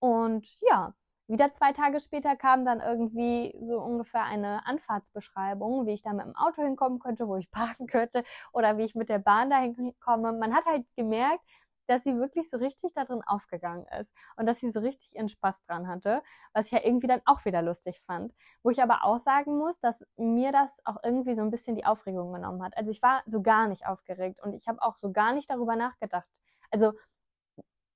Und 0.00 0.60
ja, 0.60 0.94
wieder 1.28 1.52
zwei 1.52 1.72
Tage 1.72 2.00
später 2.00 2.36
kam 2.36 2.64
dann 2.64 2.80
irgendwie 2.80 3.56
so 3.60 3.80
ungefähr 3.80 4.24
eine 4.24 4.66
Anfahrtsbeschreibung, 4.66 5.86
wie 5.86 5.92
ich 5.94 6.02
da 6.02 6.12
mit 6.12 6.26
dem 6.26 6.36
Auto 6.36 6.62
hinkommen 6.62 6.98
könnte, 6.98 7.28
wo 7.28 7.36
ich 7.36 7.50
parken 7.50 7.86
könnte 7.86 8.22
oder 8.52 8.78
wie 8.78 8.84
ich 8.84 8.94
mit 8.94 9.08
der 9.08 9.18
Bahn 9.18 9.50
dahin 9.50 9.94
komme. 10.00 10.32
Man 10.32 10.54
hat 10.54 10.64
halt 10.66 10.86
gemerkt, 10.96 11.42
dass 11.86 12.02
sie 12.04 12.16
wirklich 12.16 12.50
so 12.50 12.56
richtig 12.56 12.92
da 12.94 13.04
drin 13.04 13.22
aufgegangen 13.26 13.86
ist 14.00 14.12
und 14.36 14.46
dass 14.46 14.58
sie 14.58 14.70
so 14.70 14.80
richtig 14.80 15.14
ihren 15.14 15.28
Spaß 15.28 15.64
dran 15.64 15.88
hatte, 15.88 16.22
was 16.52 16.66
ich 16.66 16.72
ja 16.72 16.80
irgendwie 16.82 17.06
dann 17.06 17.22
auch 17.26 17.44
wieder 17.44 17.62
lustig 17.62 18.02
fand. 18.06 18.34
Wo 18.62 18.70
ich 18.70 18.82
aber 18.82 19.04
auch 19.04 19.18
sagen 19.18 19.56
muss, 19.56 19.78
dass 19.80 20.04
mir 20.16 20.52
das 20.52 20.80
auch 20.84 20.96
irgendwie 21.04 21.34
so 21.34 21.42
ein 21.42 21.50
bisschen 21.50 21.76
die 21.76 21.84
Aufregung 21.86 22.32
genommen 22.32 22.62
hat. 22.62 22.76
Also 22.76 22.90
ich 22.90 23.02
war 23.02 23.22
so 23.26 23.42
gar 23.42 23.68
nicht 23.68 23.86
aufgeregt 23.86 24.42
und 24.42 24.52
ich 24.52 24.66
habe 24.68 24.82
auch 24.82 24.98
so 24.98 25.12
gar 25.12 25.32
nicht 25.32 25.48
darüber 25.50 25.76
nachgedacht. 25.76 26.28
Also 26.70 26.92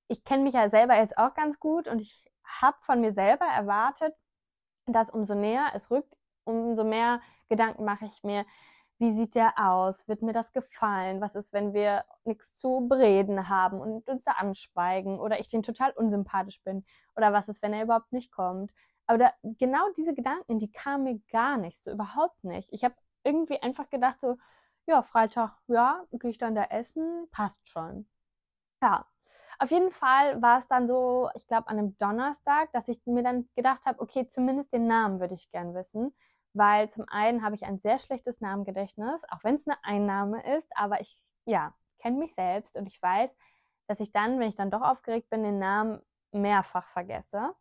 ich 0.07 0.23
kenne 0.23 0.43
mich 0.43 0.53
ja 0.53 0.69
selber 0.69 0.97
jetzt 0.97 1.17
auch 1.17 1.33
ganz 1.33 1.59
gut 1.59 1.87
und 1.87 2.01
ich 2.01 2.30
habe 2.61 2.77
von 2.81 3.01
mir 3.01 3.13
selber 3.13 3.45
erwartet, 3.45 4.15
dass 4.85 5.09
umso 5.09 5.35
näher 5.35 5.71
es 5.73 5.91
rückt, 5.91 6.15
umso 6.43 6.83
mehr 6.83 7.21
Gedanken 7.49 7.85
mache 7.85 8.05
ich 8.05 8.23
mir, 8.23 8.45
wie 8.99 9.11
sieht 9.13 9.33
der 9.33 9.53
aus? 9.57 10.07
Wird 10.07 10.21
mir 10.21 10.33
das 10.33 10.53
gefallen? 10.53 11.21
Was 11.21 11.33
ist, 11.35 11.53
wenn 11.53 11.73
wir 11.73 12.05
nichts 12.23 12.59
zu 12.59 12.87
bereden 12.87 13.49
haben 13.49 13.81
und 13.81 14.07
uns 14.07 14.25
da 14.25 14.33
anschweigen 14.33 15.19
oder 15.19 15.39
ich 15.39 15.47
den 15.47 15.63
total 15.63 15.91
unsympathisch 15.91 16.61
bin? 16.63 16.85
Oder 17.15 17.33
was 17.33 17.49
ist, 17.49 17.63
wenn 17.63 17.73
er 17.73 17.83
überhaupt 17.83 18.11
nicht 18.11 18.31
kommt? 18.31 18.71
Aber 19.07 19.17
da, 19.17 19.33
genau 19.41 19.89
diese 19.97 20.13
Gedanken, 20.13 20.59
die 20.59 20.71
kamen 20.71 21.03
mir 21.03 21.19
gar 21.31 21.57
nicht, 21.57 21.83
so 21.83 21.91
überhaupt 21.91 22.43
nicht. 22.43 22.69
Ich 22.71 22.83
habe 22.83 22.95
irgendwie 23.23 23.59
einfach 23.61 23.89
gedacht, 23.89 24.21
so, 24.21 24.37
ja, 24.85 25.01
Freitag, 25.01 25.57
ja, 25.67 26.05
gehe 26.11 26.29
ich 26.29 26.37
dann 26.37 26.53
da 26.55 26.65
essen, 26.65 27.27
passt 27.31 27.67
schon. 27.67 28.07
Ja, 28.83 29.07
auf 29.59 29.71
jeden 29.71 29.91
Fall 29.91 30.41
war 30.41 30.59
es 30.59 30.67
dann 30.67 30.87
so, 30.87 31.29
ich 31.35 31.47
glaube 31.47 31.67
an 31.67 31.77
einem 31.77 31.97
Donnerstag, 31.97 32.71
dass 32.73 32.87
ich 32.87 32.99
mir 33.05 33.23
dann 33.23 33.49
gedacht 33.55 33.85
habe, 33.85 33.99
okay, 33.99 34.27
zumindest 34.27 34.73
den 34.73 34.87
Namen 34.87 35.19
würde 35.19 35.33
ich 35.33 35.51
gern 35.51 35.73
wissen, 35.73 36.13
weil 36.53 36.89
zum 36.89 37.05
einen 37.07 37.43
habe 37.43 37.55
ich 37.55 37.65
ein 37.65 37.79
sehr 37.79 37.99
schlechtes 37.99 38.41
Namengedächtnis, 38.41 39.23
auch 39.29 39.43
wenn 39.43 39.55
es 39.55 39.67
eine 39.67 39.77
Einnahme 39.83 40.43
ist, 40.57 40.71
aber 40.75 41.01
ich, 41.01 41.21
ja, 41.45 41.73
kenne 41.99 42.17
mich 42.17 42.33
selbst 42.33 42.75
und 42.75 42.87
ich 42.87 43.01
weiß, 43.01 43.35
dass 43.87 43.99
ich 43.99 44.11
dann, 44.11 44.39
wenn 44.39 44.49
ich 44.49 44.55
dann 44.55 44.71
doch 44.71 44.81
aufgeregt 44.81 45.29
bin, 45.29 45.43
den 45.43 45.59
Namen 45.59 46.01
mehrfach 46.31 46.87
vergesse. 46.87 47.53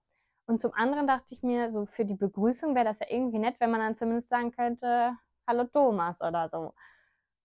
Und 0.47 0.61
zum 0.61 0.73
anderen 0.75 1.07
dachte 1.07 1.35
ich 1.35 1.43
mir, 1.43 1.71
so 1.71 1.87
für 1.87 2.05
die 2.05 2.15
Begrüßung 2.15 2.75
wäre 2.75 2.85
das 2.85 3.01
ja 3.01 3.07
irgendwie 3.09 3.39
nett, 3.39 3.61
wenn 3.61 3.71
man 3.71 3.81
dann 3.81 3.95
zumindest 3.95 4.29
sagen 4.29 4.51
könnte, 4.51 5.17
hallo 5.47 5.65
Thomas 5.65 6.23
oder 6.23 6.49
so. 6.49 6.75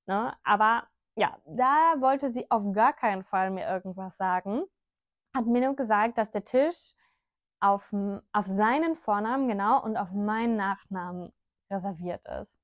Ne? 0.08 0.36
Aber 0.44 0.88
ja, 1.15 1.38
da 1.45 1.95
wollte 2.00 2.29
sie 2.29 2.50
auf 2.51 2.63
gar 2.74 2.93
keinen 2.93 3.24
Fall 3.24 3.50
mir 3.50 3.67
irgendwas 3.67 4.17
sagen. 4.17 4.63
Hat 5.34 5.45
mir 5.45 5.62
nur 5.65 5.75
gesagt, 5.75 6.17
dass 6.17 6.31
der 6.31 6.43
Tisch 6.43 6.93
auf, 7.60 7.91
auf 8.31 8.45
seinen 8.45 8.95
Vornamen, 8.95 9.48
genau, 9.48 9.81
und 9.84 9.98
auf 9.98 10.12
meinen 10.12 10.55
Nachnamen 10.55 11.34
reserviert 11.69 12.25
ist. 12.41 12.60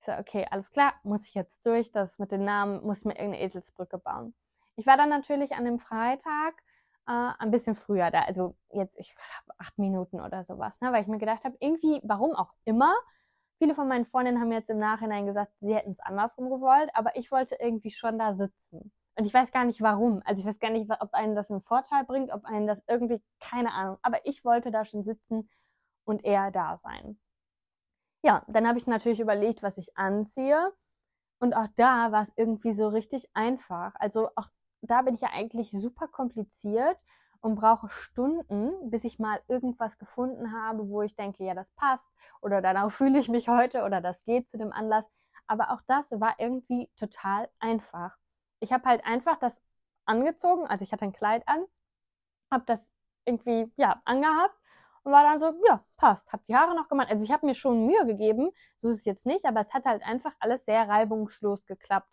Ich 0.00 0.06
so, 0.06 0.12
okay, 0.12 0.46
alles 0.50 0.70
klar, 0.70 0.94
muss 1.02 1.26
ich 1.26 1.34
jetzt 1.34 1.64
durch, 1.66 1.90
das 1.90 2.18
mit 2.18 2.30
den 2.30 2.44
Namen, 2.44 2.82
muss 2.84 2.98
ich 2.98 3.04
mir 3.04 3.16
irgendeine 3.16 3.42
Eselsbrücke 3.42 3.98
bauen. 3.98 4.34
Ich 4.76 4.86
war 4.86 4.96
dann 4.96 5.08
natürlich 5.08 5.54
an 5.54 5.64
dem 5.64 5.78
Freitag 5.78 6.54
äh, 7.08 7.32
ein 7.38 7.50
bisschen 7.50 7.74
früher 7.74 8.10
da, 8.10 8.22
also 8.22 8.56
jetzt, 8.70 8.96
ich 8.98 9.14
glaube, 9.14 9.58
acht 9.58 9.76
Minuten 9.78 10.20
oder 10.20 10.44
sowas, 10.44 10.80
ne, 10.80 10.92
weil 10.92 11.02
ich 11.02 11.08
mir 11.08 11.18
gedacht 11.18 11.44
habe, 11.44 11.56
irgendwie, 11.58 12.00
warum 12.04 12.32
auch 12.32 12.52
immer, 12.64 12.94
Viele 13.58 13.74
von 13.74 13.88
meinen 13.88 14.06
Freundinnen 14.06 14.40
haben 14.40 14.52
jetzt 14.52 14.70
im 14.70 14.78
Nachhinein 14.78 15.26
gesagt, 15.26 15.52
sie 15.60 15.74
hätten 15.74 15.90
es 15.90 16.00
andersrum 16.00 16.48
gewollt, 16.48 16.90
aber 16.94 17.16
ich 17.16 17.30
wollte 17.32 17.56
irgendwie 17.60 17.90
schon 17.90 18.18
da 18.18 18.34
sitzen. 18.34 18.92
Und 19.16 19.24
ich 19.24 19.34
weiß 19.34 19.50
gar 19.50 19.64
nicht 19.64 19.82
warum. 19.82 20.22
Also 20.24 20.40
ich 20.40 20.46
weiß 20.46 20.60
gar 20.60 20.70
nicht, 20.70 20.88
ob 21.00 21.12
einen 21.12 21.34
das 21.34 21.50
einen 21.50 21.60
Vorteil 21.60 22.04
bringt, 22.04 22.30
ob 22.32 22.44
einen 22.44 22.68
das 22.68 22.84
irgendwie, 22.86 23.20
keine 23.40 23.72
Ahnung. 23.72 23.98
Aber 24.02 24.24
ich 24.24 24.44
wollte 24.44 24.70
da 24.70 24.84
schon 24.84 25.02
sitzen 25.02 25.50
und 26.04 26.24
eher 26.24 26.52
da 26.52 26.76
sein. 26.76 27.18
Ja, 28.22 28.44
dann 28.46 28.68
habe 28.68 28.78
ich 28.78 28.86
natürlich 28.86 29.18
überlegt, 29.18 29.62
was 29.62 29.76
ich 29.76 29.96
anziehe. 29.96 30.72
Und 31.40 31.54
auch 31.54 31.66
da 31.74 32.12
war 32.12 32.22
es 32.22 32.32
irgendwie 32.36 32.72
so 32.72 32.86
richtig 32.88 33.28
einfach. 33.34 33.94
Also 33.96 34.28
auch 34.36 34.48
da 34.82 35.02
bin 35.02 35.14
ich 35.14 35.20
ja 35.20 35.30
eigentlich 35.32 35.70
super 35.72 36.06
kompliziert 36.06 36.96
und 37.40 37.54
brauche 37.56 37.88
Stunden, 37.88 38.90
bis 38.90 39.04
ich 39.04 39.18
mal 39.18 39.40
irgendwas 39.48 39.98
gefunden 39.98 40.52
habe, 40.52 40.88
wo 40.88 41.02
ich 41.02 41.14
denke, 41.16 41.44
ja, 41.44 41.54
das 41.54 41.70
passt 41.72 42.08
oder 42.40 42.60
danach 42.62 42.90
fühle 42.92 43.18
ich 43.18 43.28
mich 43.28 43.48
heute 43.48 43.84
oder 43.84 44.00
das 44.00 44.24
geht 44.24 44.50
zu 44.50 44.58
dem 44.58 44.72
Anlass. 44.72 45.08
Aber 45.46 45.70
auch 45.70 45.82
das 45.86 46.10
war 46.12 46.34
irgendwie 46.38 46.90
total 46.96 47.48
einfach. 47.58 48.16
Ich 48.60 48.72
habe 48.72 48.88
halt 48.88 49.04
einfach 49.06 49.38
das 49.38 49.62
angezogen, 50.04 50.66
also 50.66 50.82
ich 50.82 50.92
hatte 50.92 51.04
ein 51.04 51.12
Kleid 51.12 51.46
an, 51.46 51.64
habe 52.50 52.64
das 52.66 52.90
irgendwie 53.24 53.72
ja 53.76 54.00
angehabt 54.04 54.58
und 55.04 55.12
war 55.12 55.22
dann 55.24 55.38
so, 55.38 55.54
ja, 55.66 55.84
passt. 55.96 56.32
Hab 56.32 56.44
die 56.44 56.56
Haare 56.56 56.74
noch 56.74 56.88
gemacht. 56.88 57.08
Also 57.10 57.24
ich 57.24 57.32
habe 57.32 57.46
mir 57.46 57.54
schon 57.54 57.86
Mühe 57.86 58.06
gegeben, 58.06 58.50
so 58.76 58.90
ist 58.90 58.98
es 58.98 59.04
jetzt 59.04 59.26
nicht, 59.26 59.44
aber 59.46 59.60
es 59.60 59.72
hat 59.72 59.86
halt 59.86 60.02
einfach 60.04 60.34
alles 60.40 60.64
sehr 60.64 60.88
reibungslos 60.88 61.64
geklappt. 61.66 62.10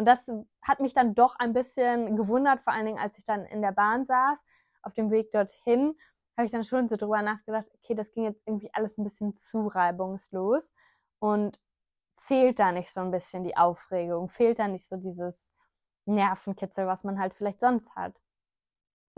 Und 0.00 0.06
das 0.06 0.32
hat 0.62 0.80
mich 0.80 0.94
dann 0.94 1.14
doch 1.14 1.36
ein 1.38 1.52
bisschen 1.52 2.16
gewundert, 2.16 2.62
vor 2.62 2.72
allen 2.72 2.86
Dingen, 2.86 2.98
als 2.98 3.18
ich 3.18 3.24
dann 3.26 3.44
in 3.44 3.60
der 3.60 3.72
Bahn 3.72 4.06
saß, 4.06 4.42
auf 4.80 4.94
dem 4.94 5.10
Weg 5.10 5.30
dorthin, 5.30 5.94
habe 6.38 6.46
ich 6.46 6.52
dann 6.52 6.64
schon 6.64 6.88
so 6.88 6.96
drüber 6.96 7.20
nachgedacht, 7.20 7.66
okay, 7.74 7.94
das 7.94 8.10
ging 8.10 8.24
jetzt 8.24 8.42
irgendwie 8.46 8.70
alles 8.72 8.96
ein 8.96 9.04
bisschen 9.04 9.36
zu 9.36 9.66
reibungslos 9.66 10.72
und 11.18 11.60
fehlt 12.14 12.60
da 12.60 12.72
nicht 12.72 12.90
so 12.90 13.00
ein 13.02 13.10
bisschen 13.10 13.44
die 13.44 13.58
Aufregung, 13.58 14.30
fehlt 14.30 14.58
da 14.58 14.68
nicht 14.68 14.88
so 14.88 14.96
dieses 14.96 15.52
Nervenkitzel, 16.06 16.86
was 16.86 17.04
man 17.04 17.18
halt 17.18 17.34
vielleicht 17.34 17.60
sonst 17.60 17.94
hat. 17.94 18.18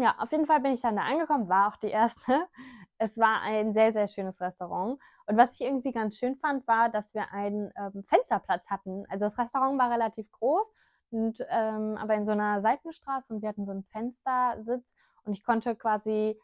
Ja, 0.00 0.16
auf 0.18 0.32
jeden 0.32 0.46
Fall 0.46 0.60
bin 0.60 0.72
ich 0.72 0.80
dann 0.80 0.96
da 0.96 1.02
angekommen, 1.02 1.48
war 1.48 1.68
auch 1.68 1.76
die 1.76 1.90
erste. 1.90 2.46
Es 2.98 3.18
war 3.18 3.40
ein 3.40 3.72
sehr, 3.72 3.92
sehr 3.92 4.06
schönes 4.06 4.40
Restaurant. 4.40 4.96
Und 5.26 5.36
was 5.36 5.54
ich 5.54 5.62
irgendwie 5.62 5.90
ganz 5.90 6.16
schön 6.18 6.36
fand, 6.36 6.64
war, 6.68 6.88
dass 6.88 7.14
wir 7.14 7.32
einen 7.32 7.72
ähm, 7.76 8.04
Fensterplatz 8.04 8.70
hatten. 8.70 9.04
Also 9.08 9.24
das 9.24 9.36
Restaurant 9.38 9.76
war 9.76 9.90
relativ 9.90 10.30
groß, 10.30 10.70
und, 11.12 11.44
ähm, 11.50 11.96
aber 11.98 12.14
in 12.14 12.24
so 12.24 12.32
einer 12.32 12.62
Seitenstraße 12.62 13.34
und 13.34 13.42
wir 13.42 13.50
hatten 13.50 13.66
so 13.66 13.70
einen 13.70 13.84
Fenstersitz. 13.84 14.94
Und 15.24 15.36
ich 15.36 15.44
konnte 15.44 15.76
quasi, 15.76 16.40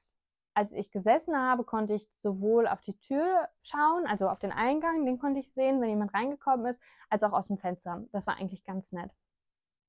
als 0.54 0.72
ich 0.72 0.90
gesessen 0.90 1.36
habe, 1.36 1.64
konnte 1.64 1.94
ich 1.94 2.06
sowohl 2.18 2.68
auf 2.68 2.82
die 2.82 2.98
Tür 2.98 3.48
schauen, 3.62 4.06
also 4.06 4.28
auf 4.28 4.38
den 4.38 4.52
Eingang, 4.52 5.06
den 5.06 5.18
konnte 5.18 5.40
ich 5.40 5.52
sehen, 5.54 5.80
wenn 5.80 5.88
jemand 5.88 6.12
reingekommen 6.12 6.66
ist, 6.66 6.82
als 7.08 7.22
auch 7.22 7.32
aus 7.32 7.48
dem 7.48 7.56
Fenster. 7.56 8.04
Das 8.12 8.26
war 8.26 8.36
eigentlich 8.36 8.64
ganz 8.64 8.92
nett. 8.92 9.10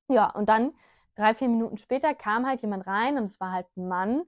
Ja, 0.07 0.29
und 0.29 0.47
dann 0.47 0.73
drei, 1.19 1.33
vier 1.33 1.49
Minuten 1.49 1.77
später 1.77 2.15
kam 2.15 2.47
halt 2.47 2.61
jemand 2.61 2.88
rein 2.88 3.17
und 3.17 3.25
es 3.25 3.39
war 3.39 3.51
halt 3.51 3.67
ein 3.75 3.88
Mann 3.88 4.23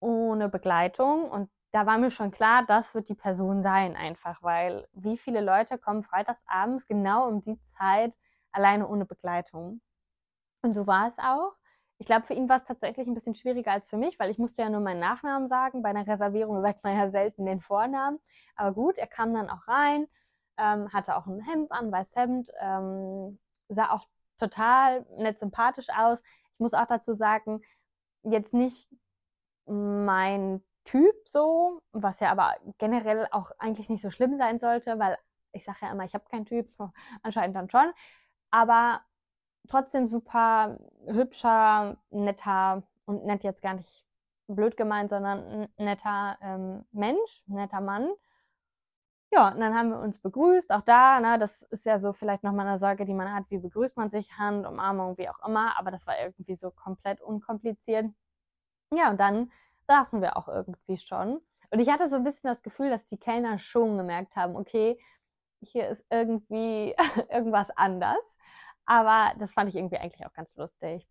ohne 0.00 0.48
Begleitung 0.48 1.30
und 1.30 1.50
da 1.72 1.86
war 1.86 1.98
mir 1.98 2.10
schon 2.10 2.30
klar, 2.30 2.64
das 2.66 2.94
wird 2.94 3.08
die 3.08 3.14
Person 3.16 3.60
sein 3.62 3.96
einfach, 3.96 4.42
weil 4.42 4.86
wie 4.92 5.16
viele 5.16 5.40
Leute 5.40 5.78
kommen 5.78 6.04
freitags 6.04 6.44
abends 6.46 6.86
genau 6.86 7.26
um 7.26 7.40
die 7.40 7.60
Zeit 7.62 8.16
alleine 8.52 8.86
ohne 8.86 9.06
Begleitung. 9.06 9.80
Und 10.62 10.74
so 10.74 10.86
war 10.86 11.08
es 11.08 11.18
auch. 11.18 11.54
Ich 11.98 12.06
glaube, 12.06 12.26
für 12.26 12.34
ihn 12.34 12.48
war 12.48 12.56
es 12.56 12.64
tatsächlich 12.64 13.06
ein 13.06 13.14
bisschen 13.14 13.34
schwieriger 13.34 13.72
als 13.72 13.88
für 13.88 13.96
mich, 13.96 14.18
weil 14.20 14.30
ich 14.30 14.38
musste 14.38 14.62
ja 14.62 14.68
nur 14.70 14.80
meinen 14.80 15.00
Nachnamen 15.00 15.48
sagen. 15.48 15.82
Bei 15.82 15.90
einer 15.90 16.06
Reservierung 16.06 16.62
sagt 16.62 16.84
man 16.84 16.96
ja 16.96 17.08
selten 17.08 17.46
den 17.46 17.60
Vornamen. 17.60 18.20
Aber 18.56 18.72
gut, 18.72 18.98
er 18.98 19.06
kam 19.06 19.34
dann 19.34 19.50
auch 19.50 19.66
rein, 19.66 20.06
ähm, 20.58 20.92
hatte 20.92 21.16
auch 21.16 21.26
ein 21.26 21.40
Hemd 21.40 21.72
an, 21.72 21.90
weiß 21.90 22.14
Hemd, 22.16 22.50
ähm, 22.60 23.38
sah 23.68 23.90
auch 23.90 24.06
total 24.38 25.06
nett 25.16 25.38
sympathisch 25.38 25.88
aus. 25.90 26.20
Ich 26.54 26.60
muss 26.60 26.74
auch 26.74 26.86
dazu 26.86 27.14
sagen, 27.14 27.62
jetzt 28.22 28.54
nicht 28.54 28.88
mein 29.66 30.62
Typ 30.84 31.14
so, 31.26 31.80
was 31.92 32.20
ja 32.20 32.30
aber 32.30 32.54
generell 32.78 33.26
auch 33.30 33.50
eigentlich 33.58 33.88
nicht 33.88 34.02
so 34.02 34.10
schlimm 34.10 34.36
sein 34.36 34.58
sollte, 34.58 34.98
weil 34.98 35.16
ich 35.52 35.64
sage 35.64 35.78
ja 35.82 35.92
immer, 35.92 36.04
ich 36.04 36.14
habe 36.14 36.24
keinen 36.30 36.46
Typ, 36.46 36.68
anscheinend 37.22 37.56
dann 37.56 37.70
schon, 37.70 37.92
aber 38.50 39.00
trotzdem 39.68 40.06
super 40.06 40.78
hübscher, 41.06 41.96
netter 42.10 42.82
und 43.06 43.24
nett 43.24 43.44
jetzt 43.44 43.62
gar 43.62 43.74
nicht 43.74 44.04
blöd 44.46 44.76
gemeint, 44.76 45.10
sondern 45.10 45.68
netter 45.78 46.36
ähm, 46.42 46.84
Mensch, 46.92 47.44
netter 47.46 47.80
Mann. 47.80 48.10
Ja, 49.34 49.48
und 49.48 49.58
dann 49.60 49.74
haben 49.74 49.90
wir 49.90 49.98
uns 49.98 50.18
begrüßt. 50.20 50.70
Auch 50.72 50.82
da, 50.82 51.18
ne, 51.20 51.38
das 51.38 51.62
ist 51.62 51.86
ja 51.86 51.98
so 51.98 52.12
vielleicht 52.12 52.44
nochmal 52.44 52.66
eine 52.68 52.78
Sorge, 52.78 53.04
die 53.04 53.14
man 53.14 53.32
hat, 53.34 53.44
wie 53.50 53.58
begrüßt 53.58 53.96
man 53.96 54.08
sich, 54.08 54.38
Hand, 54.38 54.64
Umarmung, 54.66 55.18
wie 55.18 55.28
auch 55.28 55.44
immer. 55.46 55.76
Aber 55.78 55.90
das 55.90 56.06
war 56.06 56.14
irgendwie 56.20 56.54
so 56.56 56.70
komplett 56.70 57.20
unkompliziert. 57.20 58.06
Ja, 58.92 59.10
und 59.10 59.20
dann 59.20 59.52
saßen 59.88 60.22
wir 60.22 60.36
auch 60.36 60.48
irgendwie 60.48 60.96
schon. 60.98 61.40
Und 61.70 61.80
ich 61.80 61.90
hatte 61.90 62.08
so 62.08 62.16
ein 62.16 62.24
bisschen 62.24 62.48
das 62.48 62.62
Gefühl, 62.62 62.90
dass 62.90 63.06
die 63.06 63.18
Kellner 63.18 63.58
schon 63.58 63.96
gemerkt 63.98 64.36
haben, 64.36 64.56
okay, 64.56 64.98
hier 65.62 65.88
ist 65.88 66.06
irgendwie 66.10 66.94
irgendwas 67.30 67.70
anders. 67.70 68.38
Aber 68.86 69.34
das 69.38 69.52
fand 69.54 69.68
ich 69.70 69.76
irgendwie 69.76 69.98
eigentlich 69.98 70.26
auch 70.26 70.32
ganz 70.34 70.54
lustig. 70.56 71.08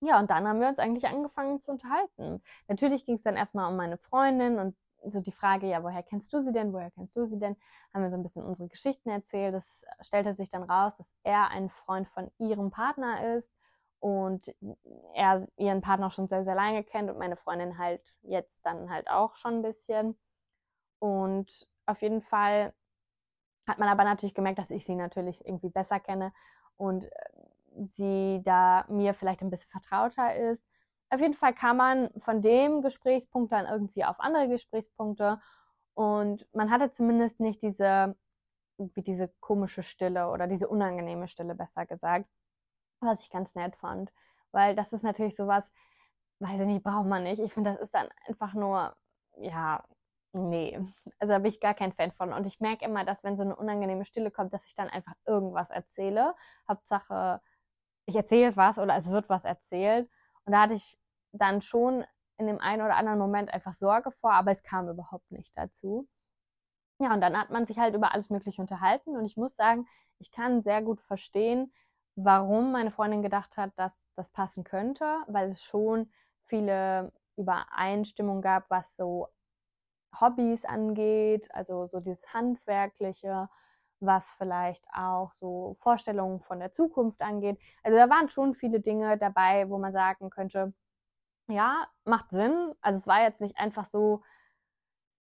Ja, 0.00 0.18
und 0.20 0.30
dann 0.30 0.48
haben 0.48 0.60
wir 0.60 0.68
uns 0.68 0.78
eigentlich 0.80 1.06
angefangen 1.06 1.60
zu 1.60 1.72
unterhalten. 1.72 2.42
Natürlich 2.68 3.04
ging 3.04 3.16
es 3.16 3.22
dann 3.22 3.36
erstmal 3.36 3.70
um 3.70 3.76
meine 3.76 3.98
Freundin 3.98 4.58
und 4.58 4.76
so 5.06 5.20
die 5.20 5.32
Frage, 5.32 5.66
ja, 5.68 5.82
woher 5.82 6.02
kennst 6.02 6.32
du 6.32 6.40
sie 6.42 6.52
denn? 6.52 6.72
Woher 6.72 6.90
kennst 6.90 7.16
du 7.16 7.26
sie 7.26 7.38
denn? 7.38 7.56
Haben 7.92 8.02
wir 8.02 8.10
so 8.10 8.16
ein 8.16 8.22
bisschen 8.22 8.42
unsere 8.44 8.68
Geschichten 8.68 9.08
erzählt. 9.10 9.54
Das 9.54 9.84
stellte 10.00 10.32
sich 10.32 10.50
dann 10.50 10.62
raus, 10.62 10.96
dass 10.96 11.14
er 11.22 11.50
ein 11.50 11.68
Freund 11.70 12.08
von 12.08 12.30
ihrem 12.38 12.70
Partner 12.70 13.34
ist 13.36 13.52
und 14.00 14.54
er 15.14 15.46
ihren 15.56 15.80
Partner 15.80 16.10
schon 16.10 16.28
sehr, 16.28 16.44
sehr 16.44 16.54
lange 16.54 16.82
kennt 16.84 17.10
und 17.10 17.18
meine 17.18 17.36
Freundin 17.36 17.78
halt 17.78 18.02
jetzt 18.22 18.64
dann 18.66 18.90
halt 18.90 19.08
auch 19.08 19.34
schon 19.34 19.56
ein 19.56 19.62
bisschen. 19.62 20.18
Und 20.98 21.68
auf 21.86 22.02
jeden 22.02 22.22
Fall 22.22 22.74
hat 23.66 23.78
man 23.78 23.88
aber 23.88 24.04
natürlich 24.04 24.34
gemerkt, 24.34 24.58
dass 24.58 24.70
ich 24.70 24.84
sie 24.84 24.94
natürlich 24.96 25.44
irgendwie 25.46 25.70
besser 25.70 26.00
kenne 26.00 26.32
und 26.76 27.08
sie 27.84 28.40
da 28.44 28.84
mir 28.88 29.14
vielleicht 29.14 29.42
ein 29.42 29.50
bisschen 29.50 29.70
vertrauter 29.70 30.34
ist. 30.34 30.66
Auf 31.12 31.20
jeden 31.20 31.34
Fall 31.34 31.52
kam 31.52 31.76
man 31.76 32.08
von 32.16 32.40
dem 32.40 32.80
Gesprächspunkt 32.80 33.52
dann 33.52 33.66
irgendwie 33.66 34.02
auf 34.02 34.18
andere 34.18 34.48
Gesprächspunkte 34.48 35.42
und 35.92 36.46
man 36.54 36.70
hatte 36.70 36.90
zumindest 36.90 37.38
nicht 37.38 37.60
diese, 37.60 38.16
wie 38.78 39.02
diese 39.02 39.28
komische 39.40 39.82
Stille 39.82 40.30
oder 40.30 40.46
diese 40.46 40.68
unangenehme 40.68 41.28
Stille, 41.28 41.54
besser 41.54 41.84
gesagt, 41.84 42.30
was 43.00 43.20
ich 43.20 43.28
ganz 43.28 43.54
nett 43.54 43.76
fand. 43.76 44.10
Weil 44.52 44.74
das 44.74 44.94
ist 44.94 45.02
natürlich 45.02 45.36
sowas, 45.36 45.70
weiß 46.40 46.62
ich 46.62 46.66
nicht, 46.66 46.82
braucht 46.82 47.06
man 47.06 47.24
nicht. 47.24 47.40
Ich 47.40 47.52
finde, 47.52 47.72
das 47.72 47.82
ist 47.82 47.94
dann 47.94 48.08
einfach 48.26 48.54
nur, 48.54 48.96
ja, 49.36 49.84
nee. 50.32 50.80
Also 51.18 51.34
da 51.34 51.38
bin 51.40 51.50
ich 51.50 51.60
gar 51.60 51.74
kein 51.74 51.92
Fan 51.92 52.12
von. 52.12 52.32
Und 52.32 52.46
ich 52.46 52.60
merke 52.60 52.86
immer, 52.86 53.04
dass 53.04 53.22
wenn 53.22 53.36
so 53.36 53.42
eine 53.42 53.56
unangenehme 53.56 54.06
Stille 54.06 54.30
kommt, 54.30 54.54
dass 54.54 54.64
ich 54.64 54.74
dann 54.74 54.88
einfach 54.88 55.14
irgendwas 55.26 55.68
erzähle. 55.68 56.34
Hauptsache, 56.66 57.42
ich 58.06 58.16
erzähle 58.16 58.56
was 58.56 58.78
oder 58.78 58.96
es 58.96 59.10
wird 59.10 59.28
was 59.28 59.44
erzählt. 59.44 60.08
Und 60.44 60.52
da 60.52 60.62
hatte 60.62 60.74
ich 60.74 60.98
dann 61.32 61.62
schon 61.62 62.04
in 62.38 62.46
dem 62.46 62.60
einen 62.60 62.82
oder 62.82 62.96
anderen 62.96 63.18
Moment 63.18 63.52
einfach 63.52 63.74
Sorge 63.74 64.10
vor, 64.10 64.32
aber 64.32 64.50
es 64.50 64.62
kam 64.62 64.88
überhaupt 64.88 65.30
nicht 65.30 65.56
dazu. 65.56 66.08
Ja, 66.98 67.12
und 67.14 67.20
dann 67.20 67.36
hat 67.36 67.50
man 67.50 67.66
sich 67.66 67.78
halt 67.78 67.94
über 67.94 68.12
alles 68.12 68.30
Mögliche 68.30 68.62
unterhalten 68.62 69.16
und 69.16 69.24
ich 69.24 69.36
muss 69.36 69.56
sagen, 69.56 69.86
ich 70.18 70.30
kann 70.30 70.60
sehr 70.62 70.82
gut 70.82 71.00
verstehen, 71.00 71.72
warum 72.14 72.72
meine 72.72 72.90
Freundin 72.90 73.22
gedacht 73.22 73.56
hat, 73.56 73.72
dass 73.76 74.04
das 74.14 74.30
passen 74.30 74.64
könnte, 74.64 75.18
weil 75.26 75.48
es 75.48 75.62
schon 75.64 76.10
viele 76.44 77.12
Übereinstimmungen 77.36 78.42
gab, 78.42 78.70
was 78.70 78.94
so 78.94 79.28
Hobbys 80.20 80.64
angeht, 80.64 81.48
also 81.54 81.86
so 81.86 82.00
dieses 82.00 82.32
Handwerkliche, 82.34 83.48
was 84.00 84.30
vielleicht 84.32 84.86
auch 84.94 85.32
so 85.34 85.74
Vorstellungen 85.78 86.40
von 86.40 86.60
der 86.60 86.72
Zukunft 86.72 87.20
angeht. 87.22 87.58
Also 87.82 87.98
da 87.98 88.10
waren 88.10 88.28
schon 88.28 88.54
viele 88.54 88.80
Dinge 88.80 89.16
dabei, 89.18 89.68
wo 89.70 89.78
man 89.78 89.92
sagen 89.92 90.30
könnte, 90.30 90.74
ja, 91.48 91.86
macht 92.04 92.30
Sinn. 92.30 92.74
Also 92.80 92.98
es 92.98 93.06
war 93.06 93.22
jetzt 93.22 93.40
nicht 93.40 93.58
einfach 93.58 93.84
so, 93.84 94.22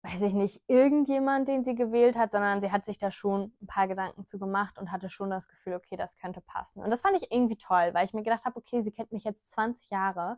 weiß 0.04 0.22
ich 0.22 0.34
nicht, 0.34 0.62
irgendjemand, 0.68 1.48
den 1.48 1.63
sie 1.63 1.75
gewählt 1.75 2.18
hat, 2.18 2.32
sondern 2.32 2.62
sie 2.62 2.72
hat 2.72 2.86
sich 2.86 2.98
da 2.98 3.12
schon 3.12 3.54
ein 3.62 3.68
paar 3.68 3.88
Gedanken 3.88 4.25
zu 4.25 4.39
gemacht 4.39 4.80
und 4.80 4.92
hatte 4.92 5.10
schon 5.10 5.30
das 5.30 5.48
Gefühl, 5.48 5.75
okay, 5.75 5.98
das 5.98 6.18
könnte 6.18 6.42
passen. 6.42 6.82
Und 6.82 6.89
das 6.89 7.01
fand 7.01 7.18
ich 7.18 7.32
irgendwie 7.32 7.58
toll, 7.58 7.94
weil 7.94 8.06
ich 8.06 8.13
mir 8.13 8.24
gedacht 8.24 8.46
habe, 8.46 8.58
okay, 8.58 8.82
sie 8.82 8.92
kennt 8.92 9.12
mich 9.12 9.24
jetzt 9.25 9.51
20 9.51 9.89
Jahre. 9.89 10.38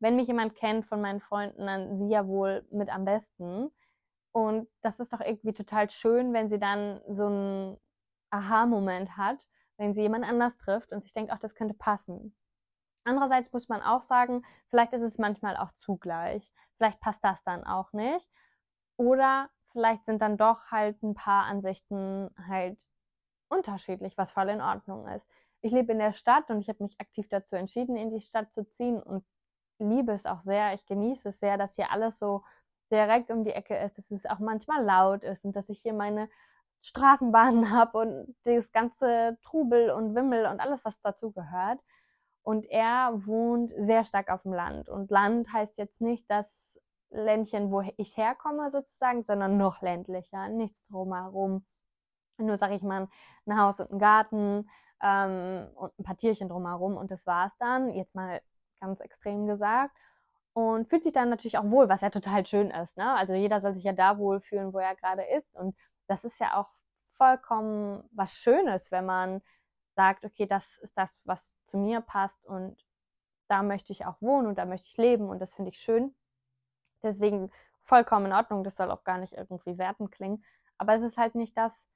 Wenn 0.00 0.16
mich 0.16 0.26
jemand 0.28 0.54
kennt 0.56 0.86
von 0.86 1.00
meinen 1.00 1.20
Freunden, 1.20 1.66
dann 1.66 1.98
sie 1.98 2.08
ja 2.08 2.26
wohl 2.26 2.66
mit 2.70 2.90
am 2.90 3.04
besten. 3.04 3.70
Und 4.32 4.68
das 4.82 5.00
ist 5.00 5.12
doch 5.12 5.20
irgendwie 5.20 5.52
total 5.54 5.90
schön, 5.90 6.32
wenn 6.32 6.48
sie 6.48 6.58
dann 6.58 7.00
so 7.08 7.26
einen 7.26 7.78
Aha-Moment 8.30 9.16
hat, 9.16 9.48
wenn 9.76 9.94
sie 9.94 10.02
jemand 10.02 10.24
anders 10.24 10.58
trifft 10.58 10.92
und 10.92 11.02
sich 11.02 11.12
denkt, 11.12 11.32
ach, 11.32 11.38
das 11.38 11.54
könnte 11.54 11.74
passen. 11.74 12.34
Andererseits 13.04 13.52
muss 13.52 13.68
man 13.68 13.82
auch 13.82 14.02
sagen, 14.02 14.44
vielleicht 14.68 14.92
ist 14.92 15.02
es 15.02 15.18
manchmal 15.18 15.56
auch 15.56 15.72
zugleich. 15.72 16.52
Vielleicht 16.76 17.00
passt 17.00 17.24
das 17.24 17.42
dann 17.44 17.64
auch 17.64 17.92
nicht. 17.92 18.28
Oder 18.96 19.48
vielleicht 19.72 20.04
sind 20.04 20.20
dann 20.22 20.36
doch 20.36 20.66
halt 20.70 21.02
ein 21.02 21.14
paar 21.14 21.44
Ansichten 21.44 22.30
halt 22.48 22.88
unterschiedlich, 23.48 24.18
was 24.18 24.32
voll 24.32 24.48
in 24.48 24.60
Ordnung 24.60 25.06
ist. 25.08 25.26
Ich 25.60 25.72
lebe 25.72 25.92
in 25.92 25.98
der 25.98 26.12
Stadt 26.12 26.50
und 26.50 26.60
ich 26.60 26.68
habe 26.68 26.82
mich 26.82 27.00
aktiv 27.00 27.28
dazu 27.28 27.56
entschieden, 27.56 27.96
in 27.96 28.10
die 28.10 28.20
Stadt 28.20 28.52
zu 28.52 28.68
ziehen 28.68 29.02
und 29.02 29.24
liebe 29.78 30.12
es 30.12 30.26
auch 30.26 30.40
sehr. 30.40 30.74
Ich 30.74 30.86
genieße 30.86 31.30
es 31.30 31.40
sehr, 31.40 31.56
dass 31.56 31.74
hier 31.74 31.90
alles 31.90 32.18
so 32.18 32.44
direkt 32.90 33.30
um 33.30 33.44
die 33.44 33.52
Ecke 33.52 33.76
ist, 33.76 33.98
dass 33.98 34.10
es 34.10 34.26
auch 34.26 34.38
manchmal 34.38 34.84
laut 34.84 35.22
ist 35.22 35.44
und 35.44 35.56
dass 35.56 35.68
ich 35.68 35.80
hier 35.80 35.94
meine 35.94 36.28
Straßenbahnen 36.82 37.70
habe 37.70 37.98
und 37.98 38.36
das 38.44 38.72
ganze 38.72 39.38
Trubel 39.42 39.90
und 39.90 40.14
Wimmel 40.14 40.46
und 40.46 40.60
alles, 40.60 40.84
was 40.84 41.00
dazu 41.00 41.32
gehört. 41.32 41.80
Und 42.48 42.64
er 42.70 43.26
wohnt 43.26 43.74
sehr 43.76 44.06
stark 44.06 44.30
auf 44.30 44.44
dem 44.44 44.54
Land. 44.54 44.88
Und 44.88 45.10
Land 45.10 45.52
heißt 45.52 45.76
jetzt 45.76 46.00
nicht 46.00 46.24
das 46.30 46.80
Ländchen, 47.10 47.70
wo 47.70 47.82
ich 47.98 48.16
herkomme 48.16 48.70
sozusagen, 48.70 49.22
sondern 49.22 49.58
noch 49.58 49.82
ländlicher, 49.82 50.48
nichts 50.48 50.86
drumherum. 50.86 51.66
Nur, 52.38 52.56
sag 52.56 52.70
ich 52.70 52.80
mal, 52.80 53.06
ein 53.44 53.60
Haus 53.60 53.80
und 53.80 53.92
ein 53.92 53.98
Garten 53.98 54.70
ähm, 55.02 55.68
und 55.74 55.92
ein 55.98 56.04
paar 56.04 56.16
Tierchen 56.16 56.48
drumherum 56.48 56.96
und 56.96 57.10
das 57.10 57.26
war's 57.26 57.54
dann. 57.58 57.90
Jetzt 57.90 58.14
mal 58.14 58.40
ganz 58.80 59.00
extrem 59.00 59.46
gesagt 59.46 59.94
und 60.54 60.88
fühlt 60.88 61.04
sich 61.04 61.12
dann 61.12 61.28
natürlich 61.28 61.58
auch 61.58 61.70
wohl, 61.70 61.90
was 61.90 62.00
ja 62.00 62.08
total 62.08 62.46
schön 62.46 62.70
ist. 62.70 62.96
Ne? 62.96 63.14
Also 63.14 63.34
jeder 63.34 63.60
soll 63.60 63.74
sich 63.74 63.84
ja 63.84 63.92
da 63.92 64.16
wohlfühlen, 64.16 64.72
wo 64.72 64.78
er 64.78 64.96
gerade 64.96 65.24
ist. 65.36 65.54
Und 65.54 65.76
das 66.06 66.24
ist 66.24 66.40
ja 66.40 66.56
auch 66.56 66.72
vollkommen 67.18 68.08
was 68.10 68.32
Schönes, 68.36 68.90
wenn 68.90 69.04
man 69.04 69.42
sagt, 69.98 70.24
okay, 70.24 70.46
das 70.46 70.78
ist 70.78 70.96
das, 70.96 71.22
was 71.24 71.58
zu 71.64 71.76
mir 71.76 72.00
passt 72.00 72.46
und 72.46 72.86
da 73.48 73.64
möchte 73.64 73.92
ich 73.92 74.06
auch 74.06 74.22
wohnen 74.22 74.46
und 74.46 74.56
da 74.56 74.64
möchte 74.64 74.86
ich 74.86 74.96
leben 74.96 75.28
und 75.28 75.40
das 75.42 75.54
finde 75.54 75.70
ich 75.70 75.80
schön. 75.80 76.14
Deswegen 77.02 77.50
vollkommen 77.82 78.26
in 78.26 78.32
Ordnung, 78.32 78.62
das 78.62 78.76
soll 78.76 78.92
auch 78.92 79.02
gar 79.02 79.18
nicht 79.18 79.32
irgendwie 79.32 79.76
wertend 79.76 80.12
klingen. 80.12 80.44
Aber 80.76 80.94
es 80.94 81.02
ist 81.02 81.18
halt 81.18 81.34
nicht 81.34 81.58
das, 81.58 81.88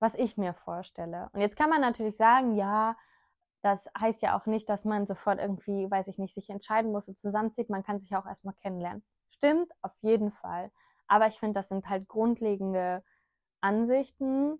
was 0.00 0.16
ich 0.16 0.36
mir 0.36 0.54
vorstelle. 0.54 1.30
Und 1.34 1.40
jetzt 1.40 1.56
kann 1.56 1.70
man 1.70 1.80
natürlich 1.80 2.16
sagen, 2.16 2.56
ja, 2.56 2.96
das 3.62 3.88
heißt 3.96 4.22
ja 4.22 4.36
auch 4.36 4.46
nicht, 4.46 4.68
dass 4.68 4.84
man 4.84 5.06
sofort 5.06 5.38
irgendwie, 5.40 5.88
weiß 5.88 6.08
ich 6.08 6.18
nicht, 6.18 6.34
sich 6.34 6.50
entscheiden 6.50 6.90
muss 6.90 7.06
und 7.06 7.16
zusammenzieht. 7.16 7.70
Man 7.70 7.84
kann 7.84 8.00
sich 8.00 8.16
auch 8.16 8.26
erstmal 8.26 8.54
kennenlernen. 8.54 9.04
Stimmt, 9.30 9.70
auf 9.82 9.92
jeden 10.00 10.32
Fall. 10.32 10.72
Aber 11.06 11.28
ich 11.28 11.38
finde, 11.38 11.60
das 11.60 11.68
sind 11.68 11.88
halt 11.88 12.08
grundlegende 12.08 13.04
Ansichten. 13.60 14.58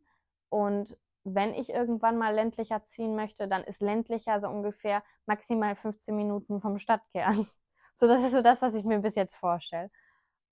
Und 0.51 0.97
wenn 1.27 1.55
ich 1.55 1.71
irgendwann 1.71 2.19
mal 2.19 2.35
ländlicher 2.35 2.85
ziehen 2.85 3.17
möchte, 3.17 3.49
dann 3.49 3.65
ist 3.65 3.83
ländlicher 3.83 4.39
so 4.41 4.49
ungefähr 4.49 5.03
maximal 5.27 5.75
15 5.75 6.15
Minuten 6.17 6.61
vom 6.61 6.79
Stadtkern. 6.79 7.47
So, 7.99 8.07
das 8.07 8.23
ist 8.23 8.33
so 8.33 8.43
das, 8.43 8.61
was 8.61 8.75
ich 8.75 8.85
mir 8.85 8.99
bis 8.99 9.15
jetzt 9.15 9.37
vorstelle. 9.37 9.91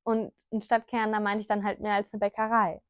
Und 0.02 0.32
ein 0.50 0.62
Stadtkern, 0.62 1.12
da 1.12 1.20
meinte 1.20 1.42
ich 1.42 1.46
dann 1.46 1.62
halt 1.62 1.78
mehr 1.78 1.92
als 1.92 2.14
eine 2.14 2.20
Bäckerei. 2.20 2.80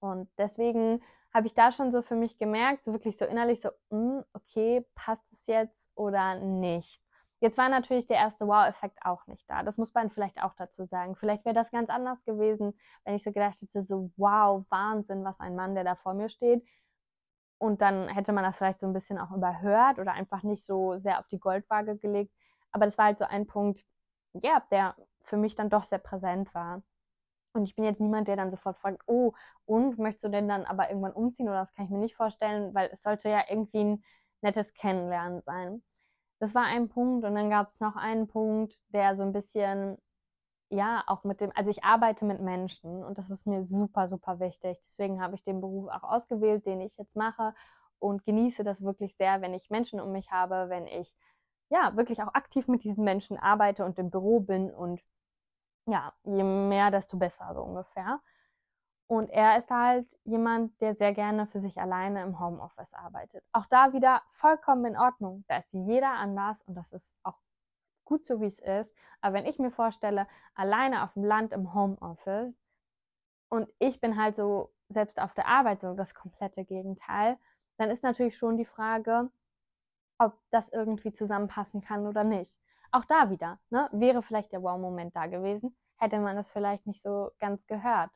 Und 0.00 0.28
deswegen 0.38 1.02
habe 1.32 1.46
ich 1.46 1.54
da 1.54 1.72
schon 1.72 1.90
so 1.90 2.02
für 2.02 2.14
mich 2.14 2.36
gemerkt, 2.38 2.84
so 2.84 2.92
wirklich 2.92 3.16
so 3.16 3.24
innerlich 3.24 3.62
so, 3.62 3.70
mh, 3.90 4.18
hm, 4.18 4.24
okay, 4.34 4.86
passt 4.94 5.32
es 5.32 5.46
jetzt 5.46 5.90
oder 5.94 6.38
nicht? 6.40 7.03
Jetzt 7.44 7.58
war 7.58 7.68
natürlich 7.68 8.06
der 8.06 8.16
erste 8.16 8.46
Wow-Effekt 8.46 9.00
auch 9.04 9.26
nicht 9.26 9.50
da. 9.50 9.62
Das 9.62 9.76
muss 9.76 9.92
man 9.92 10.08
vielleicht 10.10 10.42
auch 10.42 10.54
dazu 10.54 10.86
sagen. 10.86 11.14
Vielleicht 11.14 11.44
wäre 11.44 11.54
das 11.54 11.70
ganz 11.70 11.90
anders 11.90 12.24
gewesen, 12.24 12.72
wenn 13.04 13.16
ich 13.16 13.22
so 13.22 13.32
gedacht 13.32 13.60
hätte, 13.60 13.82
so 13.82 14.10
wow, 14.16 14.64
Wahnsinn, 14.70 15.24
was 15.24 15.40
ein 15.40 15.54
Mann, 15.54 15.74
der 15.74 15.84
da 15.84 15.94
vor 15.94 16.14
mir 16.14 16.30
steht. 16.30 16.66
Und 17.58 17.82
dann 17.82 18.08
hätte 18.08 18.32
man 18.32 18.44
das 18.44 18.56
vielleicht 18.56 18.80
so 18.80 18.86
ein 18.86 18.94
bisschen 18.94 19.18
auch 19.18 19.30
überhört 19.30 19.98
oder 19.98 20.14
einfach 20.14 20.42
nicht 20.42 20.64
so 20.64 20.96
sehr 20.98 21.18
auf 21.18 21.28
die 21.28 21.38
Goldwaage 21.38 21.98
gelegt. 21.98 22.32
Aber 22.72 22.86
das 22.86 22.96
war 22.96 23.04
halt 23.04 23.18
so 23.18 23.26
ein 23.26 23.46
Punkt, 23.46 23.84
ja, 24.32 24.62
der 24.70 24.96
für 25.20 25.36
mich 25.36 25.54
dann 25.54 25.68
doch 25.68 25.84
sehr 25.84 25.98
präsent 25.98 26.54
war. 26.54 26.82
Und 27.52 27.64
ich 27.64 27.76
bin 27.76 27.84
jetzt 27.84 28.00
niemand, 28.00 28.26
der 28.28 28.36
dann 28.36 28.50
sofort 28.50 28.78
fragt, 28.78 29.02
oh, 29.06 29.34
und 29.66 29.98
möchtest 29.98 30.24
du 30.24 30.30
denn 30.30 30.48
dann 30.48 30.64
aber 30.64 30.88
irgendwann 30.88 31.12
umziehen 31.12 31.48
oder 31.50 31.58
das 31.60 31.74
kann 31.74 31.84
ich 31.84 31.90
mir 31.90 31.98
nicht 31.98 32.16
vorstellen, 32.16 32.74
weil 32.74 32.88
es 32.90 33.02
sollte 33.02 33.28
ja 33.28 33.44
irgendwie 33.50 33.84
ein 33.84 34.04
nettes 34.40 34.72
Kennenlernen 34.72 35.42
sein. 35.42 35.82
Das 36.44 36.54
war 36.54 36.64
ein 36.64 36.90
Punkt 36.90 37.24
und 37.24 37.34
dann 37.36 37.48
gab 37.48 37.70
es 37.70 37.80
noch 37.80 37.96
einen 37.96 38.26
Punkt, 38.26 38.82
der 38.90 39.16
so 39.16 39.22
ein 39.22 39.32
bisschen, 39.32 39.96
ja, 40.70 41.02
auch 41.06 41.24
mit 41.24 41.40
dem, 41.40 41.50
also 41.54 41.70
ich 41.70 41.84
arbeite 41.84 42.26
mit 42.26 42.38
Menschen 42.42 43.02
und 43.02 43.16
das 43.16 43.30
ist 43.30 43.46
mir 43.46 43.64
super, 43.64 44.06
super 44.06 44.40
wichtig. 44.40 44.78
Deswegen 44.82 45.22
habe 45.22 45.36
ich 45.36 45.42
den 45.42 45.62
Beruf 45.62 45.88
auch 45.88 46.02
ausgewählt, 46.02 46.66
den 46.66 46.82
ich 46.82 46.98
jetzt 46.98 47.16
mache 47.16 47.54
und 47.98 48.26
genieße 48.26 48.62
das 48.62 48.82
wirklich 48.82 49.16
sehr, 49.16 49.40
wenn 49.40 49.54
ich 49.54 49.70
Menschen 49.70 50.00
um 50.02 50.12
mich 50.12 50.32
habe, 50.32 50.68
wenn 50.68 50.86
ich 50.86 51.14
ja 51.70 51.96
wirklich 51.96 52.22
auch 52.22 52.34
aktiv 52.34 52.68
mit 52.68 52.84
diesen 52.84 53.04
Menschen 53.04 53.38
arbeite 53.38 53.86
und 53.86 53.98
im 53.98 54.10
Büro 54.10 54.40
bin 54.40 54.70
und 54.70 55.02
ja, 55.86 56.12
je 56.24 56.42
mehr, 56.42 56.90
desto 56.90 57.16
besser, 57.16 57.54
so 57.54 57.62
ungefähr. 57.62 58.20
Und 59.14 59.30
er 59.30 59.56
ist 59.58 59.70
halt 59.70 60.18
jemand, 60.24 60.80
der 60.80 60.94
sehr 60.94 61.12
gerne 61.12 61.46
für 61.46 61.60
sich 61.60 61.80
alleine 61.80 62.22
im 62.22 62.40
Homeoffice 62.40 62.94
arbeitet. 62.94 63.44
Auch 63.52 63.66
da 63.66 63.92
wieder 63.92 64.22
vollkommen 64.32 64.84
in 64.86 64.96
Ordnung. 64.96 65.44
Da 65.46 65.58
ist 65.58 65.72
jeder 65.72 66.10
anders 66.10 66.62
und 66.62 66.74
das 66.74 66.92
ist 66.92 67.16
auch 67.22 67.38
gut 68.04 68.26
so, 68.26 68.40
wie 68.40 68.46
es 68.46 68.58
ist. 68.58 68.92
Aber 69.20 69.34
wenn 69.34 69.46
ich 69.46 69.60
mir 69.60 69.70
vorstelle, 69.70 70.26
alleine 70.54 71.04
auf 71.04 71.12
dem 71.12 71.24
Land 71.24 71.52
im 71.52 71.74
Homeoffice 71.74 72.58
und 73.48 73.68
ich 73.78 74.00
bin 74.00 74.20
halt 74.20 74.34
so 74.34 74.72
selbst 74.88 75.20
auf 75.20 75.32
der 75.32 75.46
Arbeit 75.46 75.80
so 75.80 75.94
das 75.94 76.14
komplette 76.14 76.64
Gegenteil, 76.64 77.38
dann 77.76 77.90
ist 77.90 78.02
natürlich 78.02 78.36
schon 78.36 78.56
die 78.56 78.64
Frage, 78.64 79.30
ob 80.18 80.36
das 80.50 80.70
irgendwie 80.70 81.12
zusammenpassen 81.12 81.82
kann 81.82 82.06
oder 82.06 82.24
nicht 82.24 82.58
auch 82.94 83.04
da 83.04 83.28
wieder, 83.30 83.58
ne, 83.70 83.88
wäre 83.92 84.22
vielleicht 84.22 84.52
der 84.52 84.62
Wow-Moment 84.62 85.16
da 85.16 85.26
gewesen, 85.26 85.76
hätte 85.96 86.20
man 86.20 86.36
das 86.36 86.52
vielleicht 86.52 86.86
nicht 86.86 87.02
so 87.02 87.32
ganz 87.40 87.66
gehört. 87.66 88.10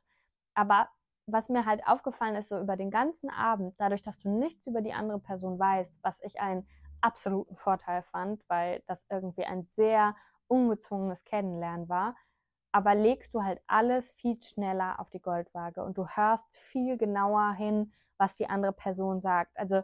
Aber 0.58 0.88
was 1.26 1.48
mir 1.48 1.66
halt 1.66 1.86
aufgefallen 1.86 2.34
ist, 2.34 2.48
so 2.48 2.58
über 2.58 2.76
den 2.76 2.90
ganzen 2.90 3.30
Abend, 3.30 3.76
dadurch, 3.78 4.02
dass 4.02 4.18
du 4.18 4.28
nichts 4.28 4.66
über 4.66 4.82
die 4.82 4.92
andere 4.92 5.20
Person 5.20 5.56
weißt, 5.56 6.00
was 6.02 6.20
ich 6.20 6.40
einen 6.40 6.66
absoluten 7.00 7.54
Vorteil 7.54 8.02
fand, 8.02 8.42
weil 8.48 8.82
das 8.86 9.06
irgendwie 9.08 9.44
ein 9.44 9.62
sehr 9.62 10.16
ungezwungenes 10.48 11.22
Kennenlernen 11.22 11.88
war, 11.88 12.16
aber 12.72 12.96
legst 12.96 13.34
du 13.34 13.44
halt 13.44 13.62
alles 13.68 14.10
viel 14.10 14.42
schneller 14.42 14.98
auf 14.98 15.10
die 15.10 15.20
Goldwaage 15.20 15.84
und 15.84 15.96
du 15.96 16.08
hörst 16.08 16.52
viel 16.56 16.96
genauer 16.98 17.52
hin, 17.52 17.92
was 18.16 18.34
die 18.34 18.50
andere 18.50 18.72
Person 18.72 19.20
sagt. 19.20 19.56
Also 19.56 19.82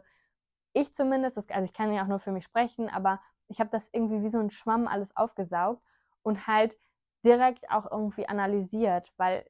ich 0.73 0.93
zumindest, 0.93 1.37
also 1.37 1.63
ich 1.63 1.73
kann 1.73 1.93
ja 1.93 2.03
auch 2.03 2.07
nur 2.07 2.19
für 2.19 2.33
mich 2.33 2.43
sprechen, 2.43 2.89
aber 2.89 3.21
ich 3.47 3.61
habe 3.61 3.69
das 3.69 3.89
irgendwie 3.93 4.23
wie 4.23 4.27
so 4.27 4.39
ein 4.39 4.49
Schwamm 4.51 4.89
alles 4.89 5.15
aufgesaugt 5.15 5.81
und 6.21 6.47
halt 6.47 6.77
direkt 7.23 7.71
auch 7.71 7.89
irgendwie 7.89 8.27
analysiert, 8.27 9.13
weil 9.15 9.45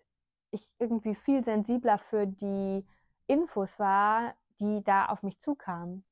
ich 0.55 0.71
irgendwie 0.79 1.15
viel 1.15 1.43
sensibler 1.43 1.97
für 1.97 2.25
die 2.27 2.85
Infos 3.27 3.79
war, 3.79 4.35
die 4.59 4.83
da 4.83 5.07
auf 5.07 5.23
mich 5.23 5.39
zukamen. 5.39 6.05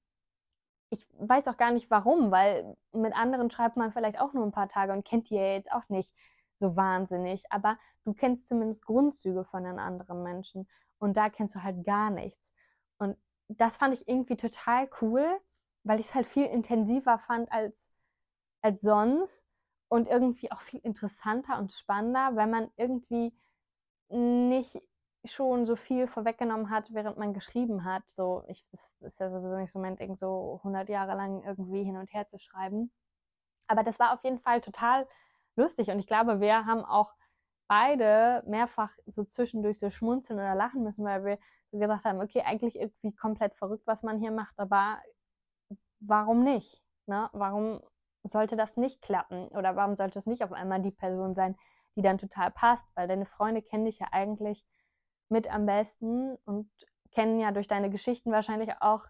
Ich 0.89 1.07
weiß 1.17 1.47
auch 1.47 1.57
gar 1.57 1.71
nicht 1.71 1.89
warum, 1.89 2.31
weil 2.31 2.77
mit 2.91 3.15
anderen 3.15 3.49
schreibt 3.49 3.77
man 3.77 3.91
vielleicht 3.91 4.19
auch 4.19 4.33
nur 4.33 4.45
ein 4.45 4.51
paar 4.51 4.69
Tage 4.69 4.93
und 4.93 5.05
kennt 5.05 5.29
die 5.29 5.35
ja 5.35 5.53
jetzt 5.53 5.71
auch 5.71 5.89
nicht 5.89 6.13
so 6.55 6.75
wahnsinnig, 6.75 7.51
aber 7.51 7.77
du 8.05 8.13
kennst 8.13 8.47
zumindest 8.47 8.85
Grundzüge 8.85 9.43
von 9.43 9.63
den 9.63 9.79
anderen 9.79 10.21
Menschen 10.21 10.67
und 10.99 11.17
da 11.17 11.29
kennst 11.29 11.55
du 11.55 11.63
halt 11.63 11.83
gar 11.83 12.11
nichts. 12.11 12.53
Und 12.97 13.17
das 13.47 13.77
fand 13.77 13.93
ich 13.93 14.07
irgendwie 14.07 14.37
total 14.37 14.87
cool, 15.01 15.25
weil 15.83 15.99
ich 15.99 16.07
es 16.07 16.15
halt 16.15 16.27
viel 16.27 16.45
intensiver 16.45 17.17
fand 17.17 17.51
als, 17.51 17.91
als 18.61 18.81
sonst 18.81 19.45
und 19.89 20.07
irgendwie 20.07 20.51
auch 20.51 20.61
viel 20.61 20.79
interessanter 20.79 21.57
und 21.57 21.71
spannender, 21.71 22.35
wenn 22.35 22.49
man 22.49 22.69
irgendwie 22.77 23.33
nicht 24.13 24.81
schon 25.25 25.65
so 25.65 25.75
viel 25.75 26.07
vorweggenommen 26.07 26.69
hat, 26.69 26.93
während 26.93 27.17
man 27.17 27.33
geschrieben 27.33 27.85
hat. 27.85 28.03
So, 28.07 28.43
ich, 28.47 28.65
das 28.69 28.89
ist 28.99 29.19
ja 29.19 29.29
sowieso 29.29 29.55
nicht 29.55 29.71
so 29.71 29.79
mein 29.79 29.95
Ding, 29.95 30.15
so 30.15 30.59
100 30.63 30.89
Jahre 30.89 31.15
lang 31.15 31.43
irgendwie 31.43 31.83
hin 31.83 31.97
und 31.97 32.13
her 32.13 32.27
zu 32.27 32.37
schreiben. 32.39 32.91
Aber 33.67 33.83
das 33.83 33.99
war 33.99 34.13
auf 34.13 34.23
jeden 34.23 34.39
Fall 34.39 34.61
total 34.61 35.07
lustig 35.55 35.89
und 35.89 35.99
ich 35.99 36.07
glaube, 36.07 36.41
wir 36.41 36.65
haben 36.65 36.83
auch 36.83 37.13
beide 37.67 38.43
mehrfach 38.45 38.91
so 39.05 39.23
zwischendurch 39.23 39.79
so 39.79 39.89
schmunzeln 39.89 40.39
oder 40.39 40.55
lachen 40.55 40.83
müssen, 40.83 41.05
weil 41.05 41.23
wir 41.23 41.39
gesagt 41.71 42.05
haben, 42.05 42.19
okay, 42.19 42.41
eigentlich 42.41 42.77
irgendwie 42.77 43.15
komplett 43.15 43.55
verrückt, 43.55 43.87
was 43.87 44.03
man 44.03 44.19
hier 44.19 44.31
macht, 44.31 44.59
aber 44.59 44.99
warum 45.99 46.43
nicht? 46.43 46.83
Ne? 47.05 47.29
Warum 47.33 47.81
sollte 48.23 48.55
das 48.55 48.77
nicht 48.77 49.01
klappen? 49.01 49.47
Oder 49.49 49.75
warum 49.75 49.95
sollte 49.95 50.19
es 50.19 50.27
nicht 50.27 50.43
auf 50.43 50.51
einmal 50.51 50.81
die 50.81 50.91
Person 50.91 51.33
sein, 51.33 51.55
die 51.95 52.01
dann 52.01 52.17
total 52.17 52.51
passt? 52.51 52.85
Weil 52.95 53.07
deine 53.07 53.25
Freunde 53.25 53.61
kennen 53.61 53.85
dich 53.85 53.99
ja 53.99 54.07
eigentlich 54.11 54.65
mit 55.29 55.51
am 55.51 55.65
besten 55.65 56.35
und 56.45 56.69
kennen 57.11 57.39
ja 57.39 57.51
durch 57.51 57.67
deine 57.67 57.89
Geschichten 57.89 58.31
wahrscheinlich 58.31 58.71
auch 58.81 59.05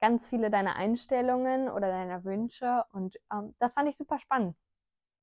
ganz 0.00 0.28
viele 0.28 0.50
deiner 0.50 0.76
Einstellungen 0.76 1.68
oder 1.68 1.88
deiner 1.88 2.24
Wünsche. 2.24 2.84
Und 2.92 3.16
ähm, 3.32 3.54
das 3.58 3.74
fand 3.74 3.88
ich 3.88 3.96
super 3.96 4.18
spannend. 4.18 4.56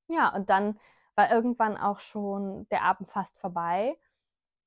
Ja, 0.07 0.33
und 0.35 0.49
dann 0.49 0.79
war 1.15 1.31
irgendwann 1.31 1.77
auch 1.77 1.99
schon 1.99 2.67
der 2.69 2.83
Abend 2.83 3.09
fast 3.09 3.39
vorbei. 3.39 3.97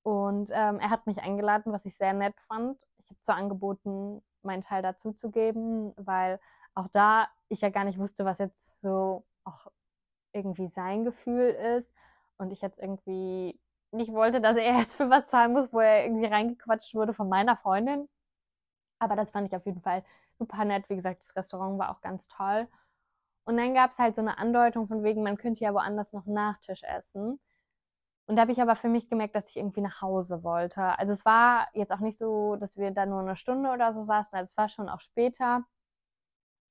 Und 0.02 0.50
ähm, 0.52 0.78
er 0.78 0.90
hat 0.90 1.06
mich 1.06 1.22
eingeladen, 1.22 1.72
was 1.72 1.84
ich 1.84 1.96
sehr 1.96 2.12
nett 2.12 2.40
fand. 2.48 2.78
Ich 2.98 3.10
habe 3.10 3.20
zwar 3.22 3.36
angeboten, 3.36 4.22
meinen 4.42 4.62
Teil 4.62 4.82
dazuzugeben, 4.82 5.92
weil 5.96 6.40
auch 6.74 6.88
da 6.88 7.28
ich 7.48 7.60
ja 7.60 7.70
gar 7.70 7.84
nicht 7.84 7.98
wusste, 7.98 8.24
was 8.24 8.38
jetzt 8.38 8.80
so 8.80 9.26
auch 9.44 9.66
irgendwie 10.32 10.68
sein 10.68 11.04
Gefühl 11.04 11.48
ist. 11.48 11.92
Und 12.38 12.53
ich 12.53 12.61
jetzt 12.62 12.79
irgendwie 12.79 13.59
nicht 13.92 14.12
wollte, 14.12 14.40
dass 14.40 14.57
er 14.57 14.79
jetzt 14.79 14.96
für 14.96 15.11
was 15.11 15.27
zahlen 15.27 15.53
muss, 15.53 15.72
wo 15.72 15.81
er 15.81 16.05
irgendwie 16.05 16.27
reingequatscht 16.27 16.94
wurde 16.94 17.12
von 17.12 17.29
meiner 17.29 17.57
Freundin. 17.57 18.09
Aber 18.99 19.16
das 19.16 19.31
fand 19.31 19.49
ich 19.49 19.57
auf 19.57 19.66
jeden 19.66 19.83
Fall 19.83 20.05
super 20.38 20.64
nett. 20.64 20.88
Wie 20.88 20.96
gesagt, 20.96 21.22
das 21.22 21.37
Restaurant 21.37 21.79
war 21.79 21.90
auch 21.90 22.01
ganz 22.01 22.29
toll. 22.29 22.68
Und 23.44 23.57
dann 23.59 23.75
gab 23.75 23.90
es 23.92 23.99
halt 23.99 24.16
so 24.16 24.22
eine 24.22 24.38
Andeutung 24.38 24.88
von 24.88 25.05
wegen, 25.05 25.22
man 25.22 25.37
könnte 25.37 25.64
ja 25.64 25.72
woanders 25.75 26.12
noch 26.12 26.27
Nachtisch 26.27 26.83
essen. 26.85 27.40
Und 28.27 28.37
da 28.37 28.42
habe 28.42 28.53
ich 28.53 28.61
aber 28.61 28.77
für 28.77 28.88
mich 28.88 29.09
gemerkt, 29.09 29.37
dass 29.37 29.51
ich 29.51 29.57
irgendwie 29.57 29.81
nach 29.83 30.03
Hause 30.03 30.42
wollte. 30.42 30.83
Also 30.99 31.12
es 31.12 31.25
war 31.25 31.68
jetzt 31.75 31.92
auch 31.92 32.01
nicht 32.01 32.18
so, 32.18 32.57
dass 32.57 32.77
wir 32.77 32.90
da 32.90 33.07
nur 33.07 33.20
eine 33.20 33.37
Stunde 33.37 33.70
oder 33.70 33.92
so 33.92 34.03
saßen. 34.03 34.37
Also 34.37 34.51
es 34.51 34.57
war 34.57 34.68
schon 34.68 34.88
auch 34.88 35.01
später. 35.01 35.64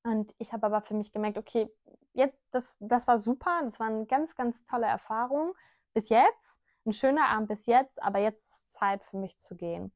Und 0.05 0.35
ich 0.37 0.53
habe 0.53 0.67
aber 0.67 0.81
für 0.81 0.93
mich 0.93 1.11
gemerkt, 1.11 1.39
okay, 1.39 1.67
jetzt, 2.13 2.37
das, 2.51 2.75
das 2.79 3.07
war 3.07 3.17
super. 3.17 3.61
Das 3.63 3.79
war 3.79 3.87
eine 3.87 4.05
ganz, 4.05 4.35
ganz 4.35 4.63
tolle 4.63 4.85
Erfahrung. 4.85 5.53
Bis 5.95 6.09
jetzt. 6.09 6.61
Ein 6.85 6.93
schöner 6.93 7.29
Abend 7.29 7.47
bis 7.47 7.65
jetzt. 7.65 8.01
Aber 8.03 8.19
jetzt 8.19 8.47
ist 8.47 8.71
Zeit 8.71 9.03
für 9.03 9.17
mich 9.17 9.39
zu 9.39 9.55
gehen. 9.55 9.91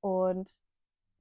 Und 0.00 0.60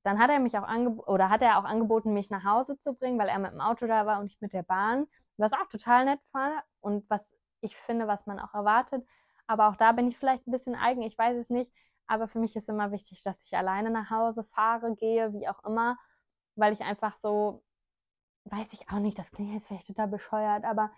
dann 0.04 0.20
hat 0.20 0.30
er 0.30 0.40
mich 0.40 0.56
auch 0.56 0.64
angeboten, 0.68 1.10
oder 1.10 1.32
hat 1.32 1.42
er 1.42 1.58
auch 1.58 1.64
angeboten, 1.64 2.14
mich 2.14 2.30
nach 2.30 2.44
Hause 2.44 2.78
zu 2.78 2.94
bringen, 2.94 3.18
weil 3.18 3.28
er 3.28 3.40
mit 3.40 3.54
dem 3.54 3.60
Auto 3.60 3.88
da 3.88 4.06
war 4.06 4.20
und 4.20 4.28
ich 4.28 4.40
mit 4.40 4.54
der 4.54 4.62
Bahn. 4.62 5.08
Was 5.38 5.54
auch 5.54 5.68
total 5.68 6.06
nett 6.06 6.20
war 6.32 6.64
und 6.82 7.10
was 7.10 7.36
ich 7.62 7.76
finde, 7.76 8.08
was 8.08 8.28
man 8.28 8.40
auch 8.40 8.54
erwartet. 8.54 9.04
Aber 9.48 9.68
auch 9.68 9.76
da 9.76 9.94
bin 9.94 10.08
ich 10.08 10.16
vielleicht 10.16 10.46
ein 10.46 10.52
bisschen 10.52 10.76
eigen, 10.76 11.02
ich 11.02 11.18
weiß 11.18 11.38
es 11.38 11.50
nicht. 11.50 11.74
Aber 12.06 12.28
für 12.28 12.38
mich 12.38 12.56
ist 12.56 12.70
immer 12.70 12.92
wichtig, 12.92 13.24
dass 13.24 13.44
ich 13.46 13.58
alleine 13.58 13.90
nach 13.90 14.12
Hause 14.12 14.44
fahre, 14.44 14.94
gehe, 14.94 15.34
wie 15.34 15.48
auch 15.48 15.64
immer, 15.64 15.98
weil 16.54 16.72
ich 16.72 16.82
einfach 16.82 17.18
so, 17.18 17.64
weiß 18.46 18.74
ich 18.74 18.90
auch 18.90 19.00
nicht, 19.00 19.18
das 19.18 19.32
klingt 19.32 19.54
jetzt 19.54 19.68
vielleicht 19.68 19.88
total 19.88 20.08
bescheuert, 20.08 20.64
aber 20.64 20.92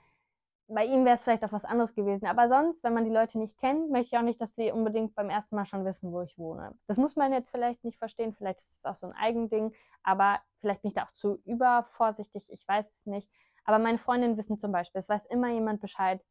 bei 0.70 0.86
ihm 0.86 1.06
wäre 1.06 1.16
es 1.16 1.24
vielleicht 1.24 1.46
auch 1.46 1.54
was 1.54 1.64
anderes 1.64 1.96
gewesen. 1.96 2.26
Aber 2.26 2.50
sonst, 2.50 2.84
wenn 2.84 2.94
man 2.94 3.06
die 3.06 3.12
Leute 3.12 3.40
nicht 3.40 3.58
kennt, 3.58 3.90
möchte 3.90 4.08
ich 4.08 4.18
auch 4.18 4.24
nicht, 4.24 4.42
dass 4.42 4.56
sie 4.56 4.72
unbedingt 4.72 5.16
beim 5.16 5.30
ersten 5.30 5.56
Mal 5.56 5.66
schon 5.66 5.86
wissen, 5.86 6.12
wo 6.12 6.22
ich 6.22 6.38
wohne. 6.38 6.78
Das 6.88 6.98
muss 6.98 7.16
man 7.16 7.32
jetzt 7.32 7.52
vielleicht 7.52 7.86
nicht 7.86 7.98
verstehen, 7.98 8.34
vielleicht 8.34 8.60
ist 8.60 8.80
es 8.80 8.86
auch 8.86 8.96
so 8.96 9.08
ein 9.08 9.14
Eigending, 9.14 9.74
aber 10.04 10.42
vielleicht 10.60 10.82
bin 10.82 10.90
ich 10.90 10.94
da 10.94 11.06
auch 11.06 11.12
zu 11.12 11.40
übervorsichtig, 11.46 12.52
ich 12.52 12.68
weiß 12.68 12.92
es 12.92 13.06
nicht. 13.06 13.32
Aber 13.64 13.80
meine 13.80 13.98
Freundinnen 13.98 14.38
wissen 14.38 14.58
zum 14.58 14.72
Beispiel, 14.72 15.00
es 15.00 15.10
weiß 15.10 15.26
immer 15.28 15.50
jemand 15.50 15.80
Bescheid, 15.80 16.24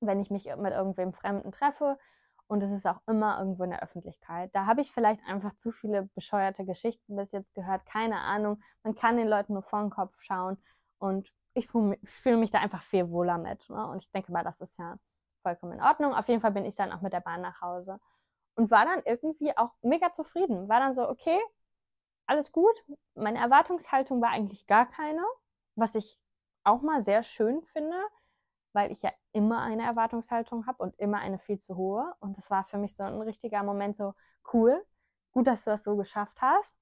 wenn 0.00 0.20
ich 0.20 0.30
mich 0.30 0.54
mit 0.56 0.72
irgendwem 0.72 1.14
Fremden 1.14 1.50
treffe. 1.50 1.98
Und 2.46 2.62
es 2.62 2.70
ist 2.70 2.86
auch 2.86 3.00
immer 3.06 3.38
irgendwo 3.38 3.64
in 3.64 3.70
der 3.70 3.82
Öffentlichkeit. 3.82 4.54
Da 4.54 4.66
habe 4.66 4.82
ich 4.82 4.92
vielleicht 4.92 5.24
einfach 5.26 5.54
zu 5.54 5.72
viele 5.72 6.04
bescheuerte 6.14 6.64
Geschichten 6.64 7.16
bis 7.16 7.32
jetzt 7.32 7.54
gehört. 7.54 7.86
Keine 7.86 8.20
Ahnung. 8.20 8.62
Man 8.82 8.94
kann 8.94 9.16
den 9.16 9.28
Leuten 9.28 9.54
nur 9.54 9.62
vor 9.62 9.80
den 9.80 9.90
Kopf 9.90 10.20
schauen. 10.20 10.58
Und 10.98 11.32
ich 11.54 11.68
fühle 11.68 12.36
mich 12.36 12.50
da 12.50 12.58
einfach 12.58 12.82
viel 12.82 13.10
wohler 13.10 13.38
mit. 13.38 13.68
Ne? 13.70 13.86
Und 13.88 14.02
ich 14.02 14.10
denke 14.10 14.30
mal, 14.30 14.44
das 14.44 14.60
ist 14.60 14.78
ja 14.78 14.98
vollkommen 15.42 15.72
in 15.72 15.82
Ordnung. 15.82 16.14
Auf 16.14 16.28
jeden 16.28 16.40
Fall 16.40 16.52
bin 16.52 16.64
ich 16.64 16.76
dann 16.76 16.92
auch 16.92 17.00
mit 17.00 17.12
der 17.12 17.20
Bahn 17.20 17.40
nach 17.40 17.60
Hause. 17.62 17.98
Und 18.56 18.70
war 18.70 18.84
dann 18.84 19.02
irgendwie 19.04 19.56
auch 19.56 19.70
mega 19.82 20.12
zufrieden. 20.12 20.68
War 20.68 20.80
dann 20.80 20.92
so, 20.92 21.08
okay, 21.08 21.38
alles 22.26 22.52
gut. 22.52 22.84
Meine 23.14 23.38
Erwartungshaltung 23.38 24.20
war 24.20 24.30
eigentlich 24.30 24.66
gar 24.66 24.86
keine, 24.86 25.22
was 25.76 25.94
ich 25.94 26.18
auch 26.62 26.82
mal 26.82 27.00
sehr 27.00 27.22
schön 27.22 27.62
finde 27.62 27.96
weil 28.74 28.90
ich 28.90 29.02
ja 29.02 29.12
immer 29.32 29.62
eine 29.62 29.84
Erwartungshaltung 29.84 30.66
habe 30.66 30.82
und 30.82 30.98
immer 30.98 31.18
eine 31.18 31.38
viel 31.38 31.58
zu 31.58 31.76
hohe. 31.76 32.14
Und 32.20 32.36
das 32.36 32.50
war 32.50 32.64
für 32.64 32.76
mich 32.76 32.96
so 32.96 33.04
ein 33.04 33.22
richtiger 33.22 33.62
Moment 33.62 33.96
so 33.96 34.14
cool. 34.52 34.84
Gut, 35.32 35.46
dass 35.46 35.64
du 35.64 35.70
das 35.70 35.84
so 35.84 35.96
geschafft 35.96 36.42
hast. 36.42 36.76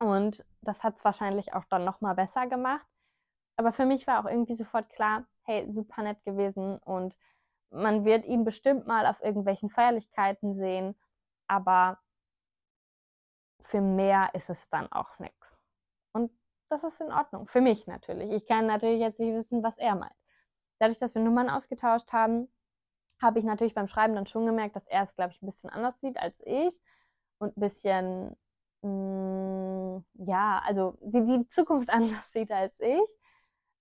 Und 0.00 0.44
das 0.62 0.82
hat 0.82 0.96
es 0.96 1.04
wahrscheinlich 1.04 1.52
auch 1.54 1.64
dann 1.64 1.84
nochmal 1.84 2.14
besser 2.14 2.46
gemacht. 2.46 2.86
Aber 3.56 3.72
für 3.72 3.84
mich 3.84 4.06
war 4.06 4.20
auch 4.20 4.30
irgendwie 4.30 4.54
sofort 4.54 4.88
klar, 4.88 5.26
hey, 5.42 5.70
super 5.70 6.02
nett 6.02 6.24
gewesen 6.24 6.78
und 6.78 7.18
man 7.70 8.04
wird 8.04 8.24
ihn 8.24 8.44
bestimmt 8.44 8.86
mal 8.86 9.06
auf 9.06 9.20
irgendwelchen 9.20 9.68
Feierlichkeiten 9.68 10.54
sehen, 10.54 10.94
aber 11.48 11.98
für 13.60 13.80
mehr 13.80 14.30
ist 14.34 14.48
es 14.48 14.70
dann 14.70 14.90
auch 14.92 15.18
nichts. 15.18 15.58
Und 16.12 16.30
das 16.70 16.84
ist 16.84 17.00
in 17.00 17.12
Ordnung. 17.12 17.46
Für 17.46 17.60
mich 17.60 17.86
natürlich. 17.86 18.30
Ich 18.30 18.46
kann 18.46 18.66
natürlich 18.66 19.00
jetzt 19.00 19.20
nicht 19.20 19.34
wissen, 19.34 19.62
was 19.62 19.78
er 19.78 19.96
meint 19.96 20.14
dadurch, 20.78 20.98
dass 20.98 21.14
wir 21.14 21.22
Nummern 21.22 21.50
ausgetauscht 21.50 22.12
haben, 22.12 22.48
habe 23.20 23.38
ich 23.38 23.44
natürlich 23.44 23.74
beim 23.74 23.88
Schreiben 23.88 24.14
dann 24.14 24.26
schon 24.26 24.46
gemerkt, 24.46 24.76
dass 24.76 24.86
er 24.86 25.02
es, 25.02 25.16
glaube 25.16 25.32
ich, 25.32 25.42
ein 25.42 25.46
bisschen 25.46 25.70
anders 25.70 26.00
sieht 26.00 26.18
als 26.18 26.40
ich 26.44 26.80
und 27.38 27.56
ein 27.56 27.60
bisschen, 27.60 28.36
mh, 28.82 28.88
mm, 28.90 30.04
ja, 30.14 30.62
also 30.64 30.96
die, 31.00 31.24
die 31.24 31.46
Zukunft 31.48 31.90
anders 31.92 32.32
sieht 32.32 32.52
als 32.52 32.78
ich. 32.80 33.18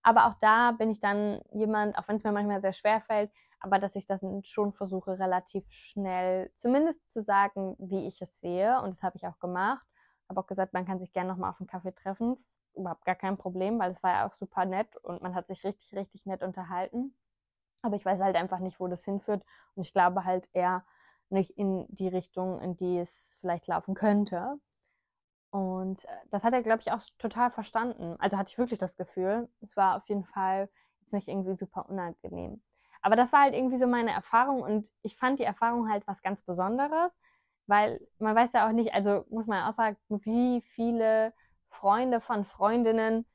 Aber 0.03 0.27
auch 0.27 0.36
da 0.39 0.71
bin 0.71 0.89
ich 0.89 0.99
dann 0.99 1.41
jemand, 1.51 1.97
auch 1.97 2.07
wenn 2.07 2.15
es 2.15 2.23
mir 2.23 2.31
manchmal 2.31 2.62
sehr 2.62 2.73
schwer 2.73 3.01
fällt, 3.01 3.31
aber 3.60 3.79
dass 3.79 3.95
ich 3.95 4.05
das 4.05 4.25
schon 4.43 4.71
versuche, 4.71 5.19
relativ 5.19 5.67
schnell 5.69 6.51
zumindest 6.53 7.10
zu 7.10 7.21
sagen, 7.21 7.75
wie 7.79 8.07
ich 8.07 8.21
es 8.21 8.39
sehe. 8.39 8.79
Und 8.81 8.89
das 8.93 9.03
habe 9.03 9.17
ich 9.17 9.27
auch 9.27 9.39
gemacht. 9.39 9.86
Habe 10.29 10.39
auch 10.41 10.47
gesagt, 10.47 10.73
man 10.73 10.86
kann 10.86 10.99
sich 10.99 11.12
gerne 11.13 11.29
nochmal 11.29 11.51
auf 11.51 11.60
einen 11.60 11.67
Kaffee 11.67 11.93
treffen 11.93 12.38
überhaupt 12.77 13.05
gar 13.05 13.15
kein 13.15 13.37
Problem, 13.37 13.79
weil 13.79 13.91
es 13.91 14.03
war 14.03 14.11
ja 14.11 14.27
auch 14.27 14.33
super 14.33 14.65
nett 14.65 14.95
und 14.97 15.21
man 15.21 15.35
hat 15.35 15.47
sich 15.47 15.63
richtig, 15.63 15.93
richtig 15.95 16.25
nett 16.25 16.43
unterhalten. 16.43 17.15
Aber 17.81 17.95
ich 17.95 18.05
weiß 18.05 18.21
halt 18.21 18.35
einfach 18.35 18.59
nicht, 18.59 18.79
wo 18.79 18.87
das 18.87 19.05
hinführt. 19.05 19.43
Und 19.75 19.85
ich 19.85 19.93
glaube 19.93 20.25
halt 20.25 20.49
eher 20.53 20.85
nicht 21.29 21.51
in 21.51 21.85
die 21.89 22.07
Richtung, 22.07 22.59
in 22.59 22.77
die 22.77 22.97
es 22.99 23.37
vielleicht 23.41 23.67
laufen 23.67 23.95
könnte. 23.95 24.59
Und 25.51 26.05
äh, 26.05 26.09
das 26.31 26.43
hat 26.43 26.53
er, 26.53 26.61
glaube 26.61 26.81
ich, 26.81 26.91
auch 26.91 27.01
total 27.19 27.51
verstanden. 27.51 28.15
Also 28.19 28.37
hatte 28.37 28.51
ich 28.51 28.57
wirklich 28.57 28.79
das 28.79 28.97
Gefühl. 28.97 29.49
Es 29.61 29.77
war 29.77 29.97
auf 29.97 30.07
jeden 30.07 30.25
Fall 30.25 30.69
jetzt 30.99 31.13
nicht 31.13 31.27
irgendwie 31.27 31.55
super 31.55 31.89
unangenehm. 31.89 32.61
Aber 33.01 33.15
das 33.15 33.31
war 33.31 33.41
halt 33.43 33.55
irgendwie 33.55 33.77
so 33.77 33.87
meine 33.87 34.11
Erfahrung 34.11 34.61
und 34.61 34.91
ich 35.03 35.15
fand 35.15 35.39
die 35.39 35.43
Erfahrung 35.43 35.89
halt 35.89 36.05
was 36.07 36.21
ganz 36.21 36.43
Besonderes, 36.43 37.17
weil 37.67 38.01
man 38.19 38.35
weiß 38.35 38.53
ja 38.53 38.67
auch 38.67 38.71
nicht, 38.71 38.93
also 38.93 39.23
muss 39.29 39.47
man 39.47 39.63
auch 39.63 39.71
sagen, 39.71 39.97
wie 40.09 40.61
viele 40.61 41.33
Freunde 41.69 42.21
von 42.21 42.45
Freundinnen 42.45 43.25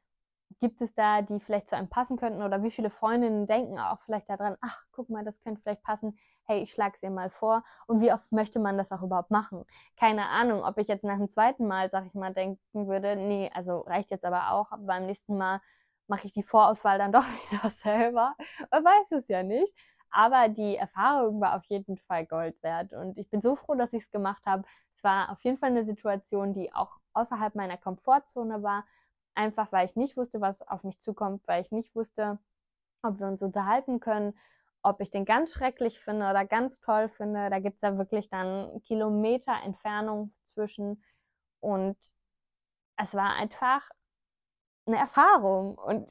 gibt 0.60 0.80
es 0.80 0.94
da, 0.94 1.22
die 1.22 1.40
vielleicht 1.40 1.68
zu 1.68 1.76
einem 1.76 1.88
passen 1.88 2.16
könnten 2.16 2.42
oder 2.42 2.62
wie 2.62 2.70
viele 2.70 2.90
Freundinnen 2.90 3.46
denken 3.46 3.78
auch 3.78 4.00
vielleicht 4.02 4.28
daran, 4.28 4.56
ach, 4.60 4.84
guck 4.92 5.08
mal, 5.10 5.24
das 5.24 5.40
könnte 5.40 5.60
vielleicht 5.62 5.82
passen, 5.82 6.18
hey, 6.44 6.62
ich 6.62 6.72
schlage 6.72 6.94
es 6.94 7.02
ihr 7.02 7.10
mal 7.10 7.30
vor 7.30 7.64
und 7.86 8.00
wie 8.00 8.12
oft 8.12 8.30
möchte 8.32 8.58
man 8.60 8.76
das 8.78 8.92
auch 8.92 9.02
überhaupt 9.02 9.30
machen? 9.30 9.64
Keine 9.96 10.26
Ahnung, 10.28 10.62
ob 10.64 10.78
ich 10.78 10.88
jetzt 10.88 11.04
nach 11.04 11.16
dem 11.16 11.28
zweiten 11.28 11.66
Mal, 11.66 11.90
sag 11.90 12.06
ich 12.06 12.14
mal, 12.14 12.32
denken 12.34 12.86
würde, 12.86 13.16
nee, 13.16 13.50
also 13.54 13.80
reicht 13.80 14.10
jetzt 14.10 14.24
aber 14.24 14.52
auch, 14.52 14.70
beim 14.78 15.06
nächsten 15.06 15.36
Mal 15.36 15.60
mache 16.08 16.26
ich 16.26 16.32
die 16.32 16.42
Vorauswahl 16.42 16.98
dann 16.98 17.12
doch 17.12 17.24
wieder 17.50 17.70
selber. 17.70 18.34
Man 18.70 18.84
weiß 18.84 19.12
es 19.12 19.28
ja 19.28 19.42
nicht. 19.42 19.74
Aber 20.14 20.48
die 20.48 20.76
Erfahrung 20.76 21.40
war 21.40 21.56
auf 21.56 21.64
jeden 21.64 21.96
Fall 21.96 22.26
Gold 22.26 22.62
wert. 22.62 22.92
Und 22.92 23.16
ich 23.16 23.30
bin 23.30 23.40
so 23.40 23.56
froh, 23.56 23.74
dass 23.74 23.94
ich 23.94 24.02
es 24.02 24.10
gemacht 24.10 24.44
habe. 24.46 24.64
War 25.02 25.30
auf 25.30 25.42
jeden 25.42 25.58
Fall 25.58 25.70
eine 25.70 25.84
Situation, 25.84 26.52
die 26.52 26.72
auch 26.72 26.98
außerhalb 27.12 27.54
meiner 27.54 27.76
Komfortzone 27.76 28.62
war, 28.62 28.84
einfach 29.34 29.72
weil 29.72 29.84
ich 29.86 29.96
nicht 29.96 30.16
wusste, 30.16 30.40
was 30.40 30.62
auf 30.62 30.84
mich 30.84 30.98
zukommt, 31.00 31.46
weil 31.46 31.62
ich 31.62 31.72
nicht 31.72 31.94
wusste, 31.94 32.38
ob 33.02 33.18
wir 33.18 33.26
uns 33.26 33.42
unterhalten 33.42 34.00
können, 34.00 34.34
ob 34.82 35.00
ich 35.00 35.10
den 35.10 35.24
ganz 35.24 35.52
schrecklich 35.52 36.00
finde 36.00 36.28
oder 36.28 36.44
ganz 36.44 36.80
toll 36.80 37.08
finde. 37.08 37.50
Da 37.50 37.58
gibt 37.60 37.76
es 37.76 37.82
ja 37.82 37.98
wirklich 37.98 38.28
dann 38.30 38.80
Kilometer 38.82 39.54
Entfernung 39.64 40.32
zwischen. 40.44 41.02
Und 41.60 41.96
es 42.96 43.14
war 43.14 43.34
einfach 43.34 43.88
eine 44.86 44.98
Erfahrung. 44.98 45.76
Und 45.78 46.10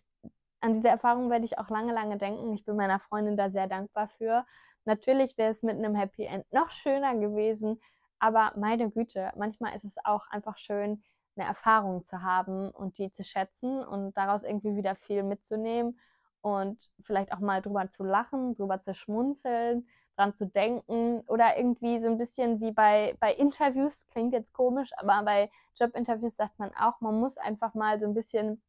an 0.62 0.74
diese 0.74 0.90
Erfahrung 0.90 1.30
werde 1.30 1.46
ich 1.46 1.58
auch 1.58 1.70
lange, 1.70 1.94
lange 1.94 2.18
denken. 2.18 2.54
Ich 2.54 2.66
bin 2.66 2.76
meiner 2.76 3.00
Freundin 3.00 3.36
da 3.38 3.50
sehr 3.50 3.68
dankbar 3.68 4.08
für. 4.08 4.46
Natürlich 4.86 5.38
wäre 5.38 5.54
es 5.54 5.64
mit 5.64 5.76
einem 5.78 5.96
Happy 5.96 6.24
End 6.24 6.46
noch 6.54 6.72
schöner 6.72 7.16
gewesen, 7.16 7.80
aber 8.22 8.54
meine 8.56 8.92
Güte, 8.92 9.32
manchmal 9.36 9.76
ist 9.76 9.84
es 9.84 9.96
auch 10.06 10.28
einfach 10.28 10.58
schön, 10.58 11.04
eine 11.36 11.48
Erfahrung 11.48 12.04
zu 12.06 12.22
haben 12.22 12.70
und 12.70 13.00
die 13.00 13.10
zu 13.10 13.24
schätzen 13.24 13.84
und 13.84 14.16
daraus 14.16 14.44
irgendwie 14.44 14.76
wieder 14.76 14.96
viel 14.96 15.24
mitzunehmen 15.24 16.00
und 16.42 16.92
vielleicht 17.02 17.34
auch 17.34 17.40
mal 17.40 17.64
drüber 17.64 17.90
zu 17.90 18.04
lachen, 18.04 18.54
drüber 18.54 18.80
zu 18.80 18.94
schmunzeln, 18.94 19.88
dran 20.16 20.36
zu 20.36 20.46
denken 20.46 21.22
oder 21.22 21.58
irgendwie 21.58 22.00
so 22.00 22.10
ein 22.10 22.20
bisschen 22.20 22.60
wie 22.60 22.72
bei, 22.72 23.18
bei 23.20 23.34
Interviews, 23.34 24.08
klingt 24.08 24.34
jetzt 24.34 24.54
komisch, 24.54 24.92
aber 24.98 25.24
bei 25.24 25.50
Jobinterviews 25.80 26.36
sagt 26.36 26.60
man 26.60 26.72
auch, 26.76 27.02
man 27.02 27.20
muss 27.20 27.38
einfach 27.38 27.74
mal 27.74 28.00
so 28.00 28.06
ein 28.06 28.14
bisschen 28.14 28.62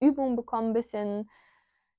Übung 0.00 0.34
bekommen, 0.34 0.70
ein 0.70 0.74
bisschen 0.74 1.30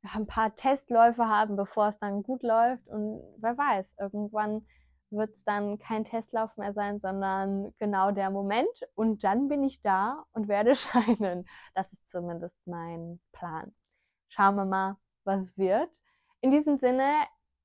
ein 0.02 0.28
paar 0.28 0.54
Testläufe 0.56 1.30
haben, 1.30 1.56
bevor 1.56 1.88
es 1.88 1.98
dann 1.98 2.24
gut 2.24 2.44
läuft 2.44 2.90
und 2.90 3.22
wer 3.38 3.58
weiß, 3.58 3.96
irgendwann 4.00 4.66
wird 5.14 5.32
es 5.32 5.44
dann 5.44 5.80
kein 5.80 6.06
Testlauf 6.06 6.58
mehr 6.58 6.74
sein, 6.74 7.00
sondern 7.00 7.74
genau 7.80 8.12
der 8.12 8.30
Moment. 8.30 8.88
Und 8.96 9.24
dann 9.24 9.48
bin 9.48 9.64
ich 9.64 9.82
da 9.82 10.26
und 10.34 10.48
werde 10.48 10.76
scheinen. 10.76 11.48
Das 11.74 11.92
ist 11.94 12.08
zumindest 12.08 12.58
mein 12.66 13.20
Plan. 13.32 13.74
Schauen 14.30 14.56
wir 14.56 14.66
mal, 14.66 14.98
was 15.24 15.58
wird. 15.58 16.02
In 16.42 16.52
diesem 16.52 16.78
Sinne, 16.78 17.12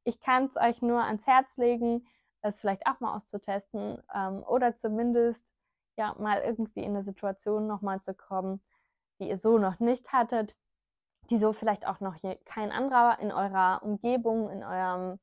ich 0.04 0.20
kann 0.20 0.46
es 0.46 0.56
euch 0.56 0.82
nur 0.82 1.02
ans 1.02 1.26
Herz 1.26 1.56
legen, 1.56 2.06
es 2.42 2.60
vielleicht 2.60 2.86
auch 2.86 3.00
mal 3.00 3.14
auszutesten 3.16 4.02
ähm, 4.14 4.44
oder 4.46 4.76
zumindest 4.76 5.52
ja 5.96 6.14
mal 6.18 6.40
irgendwie 6.40 6.80
in 6.80 6.94
eine 6.94 7.02
Situation 7.02 7.66
nochmal 7.66 8.00
zu 8.00 8.14
kommen, 8.14 8.62
die 9.18 9.28
ihr 9.28 9.36
so 9.36 9.58
noch 9.58 9.80
nicht 9.80 10.12
hattet, 10.12 10.56
die 11.30 11.38
so 11.38 11.52
vielleicht 11.52 11.86
auch 11.86 12.00
noch 12.00 12.16
kein 12.44 12.70
anderer 12.70 13.18
in 13.20 13.32
eurer 13.32 13.82
Umgebung, 13.82 14.48
in 14.50 14.62
eurem 14.62 15.18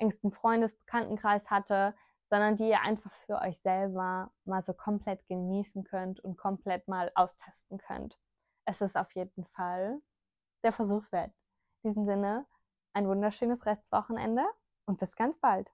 engsten 0.00 0.32
Freundesbekanntenkreis 0.32 1.50
hatte, 1.50 1.94
sondern 2.28 2.56
die 2.56 2.68
ihr 2.68 2.80
einfach 2.80 3.12
für 3.26 3.40
euch 3.40 3.58
selber 3.60 4.32
mal 4.44 4.62
so 4.62 4.72
komplett 4.72 5.26
genießen 5.26 5.84
könnt 5.84 6.20
und 6.20 6.36
komplett 6.36 6.88
mal 6.88 7.10
austesten 7.14 7.78
könnt. 7.78 8.18
Es 8.64 8.80
ist 8.80 8.96
auf 8.96 9.12
jeden 9.12 9.44
Fall 9.46 10.00
der 10.62 10.72
Versuch 10.72 11.04
wert. 11.10 11.32
In 11.82 11.90
diesem 11.90 12.04
Sinne, 12.06 12.46
ein 12.92 13.08
wunderschönes 13.08 13.66
Restwochenende 13.66 14.44
und 14.86 14.98
bis 14.98 15.16
ganz 15.16 15.38
bald. 15.38 15.70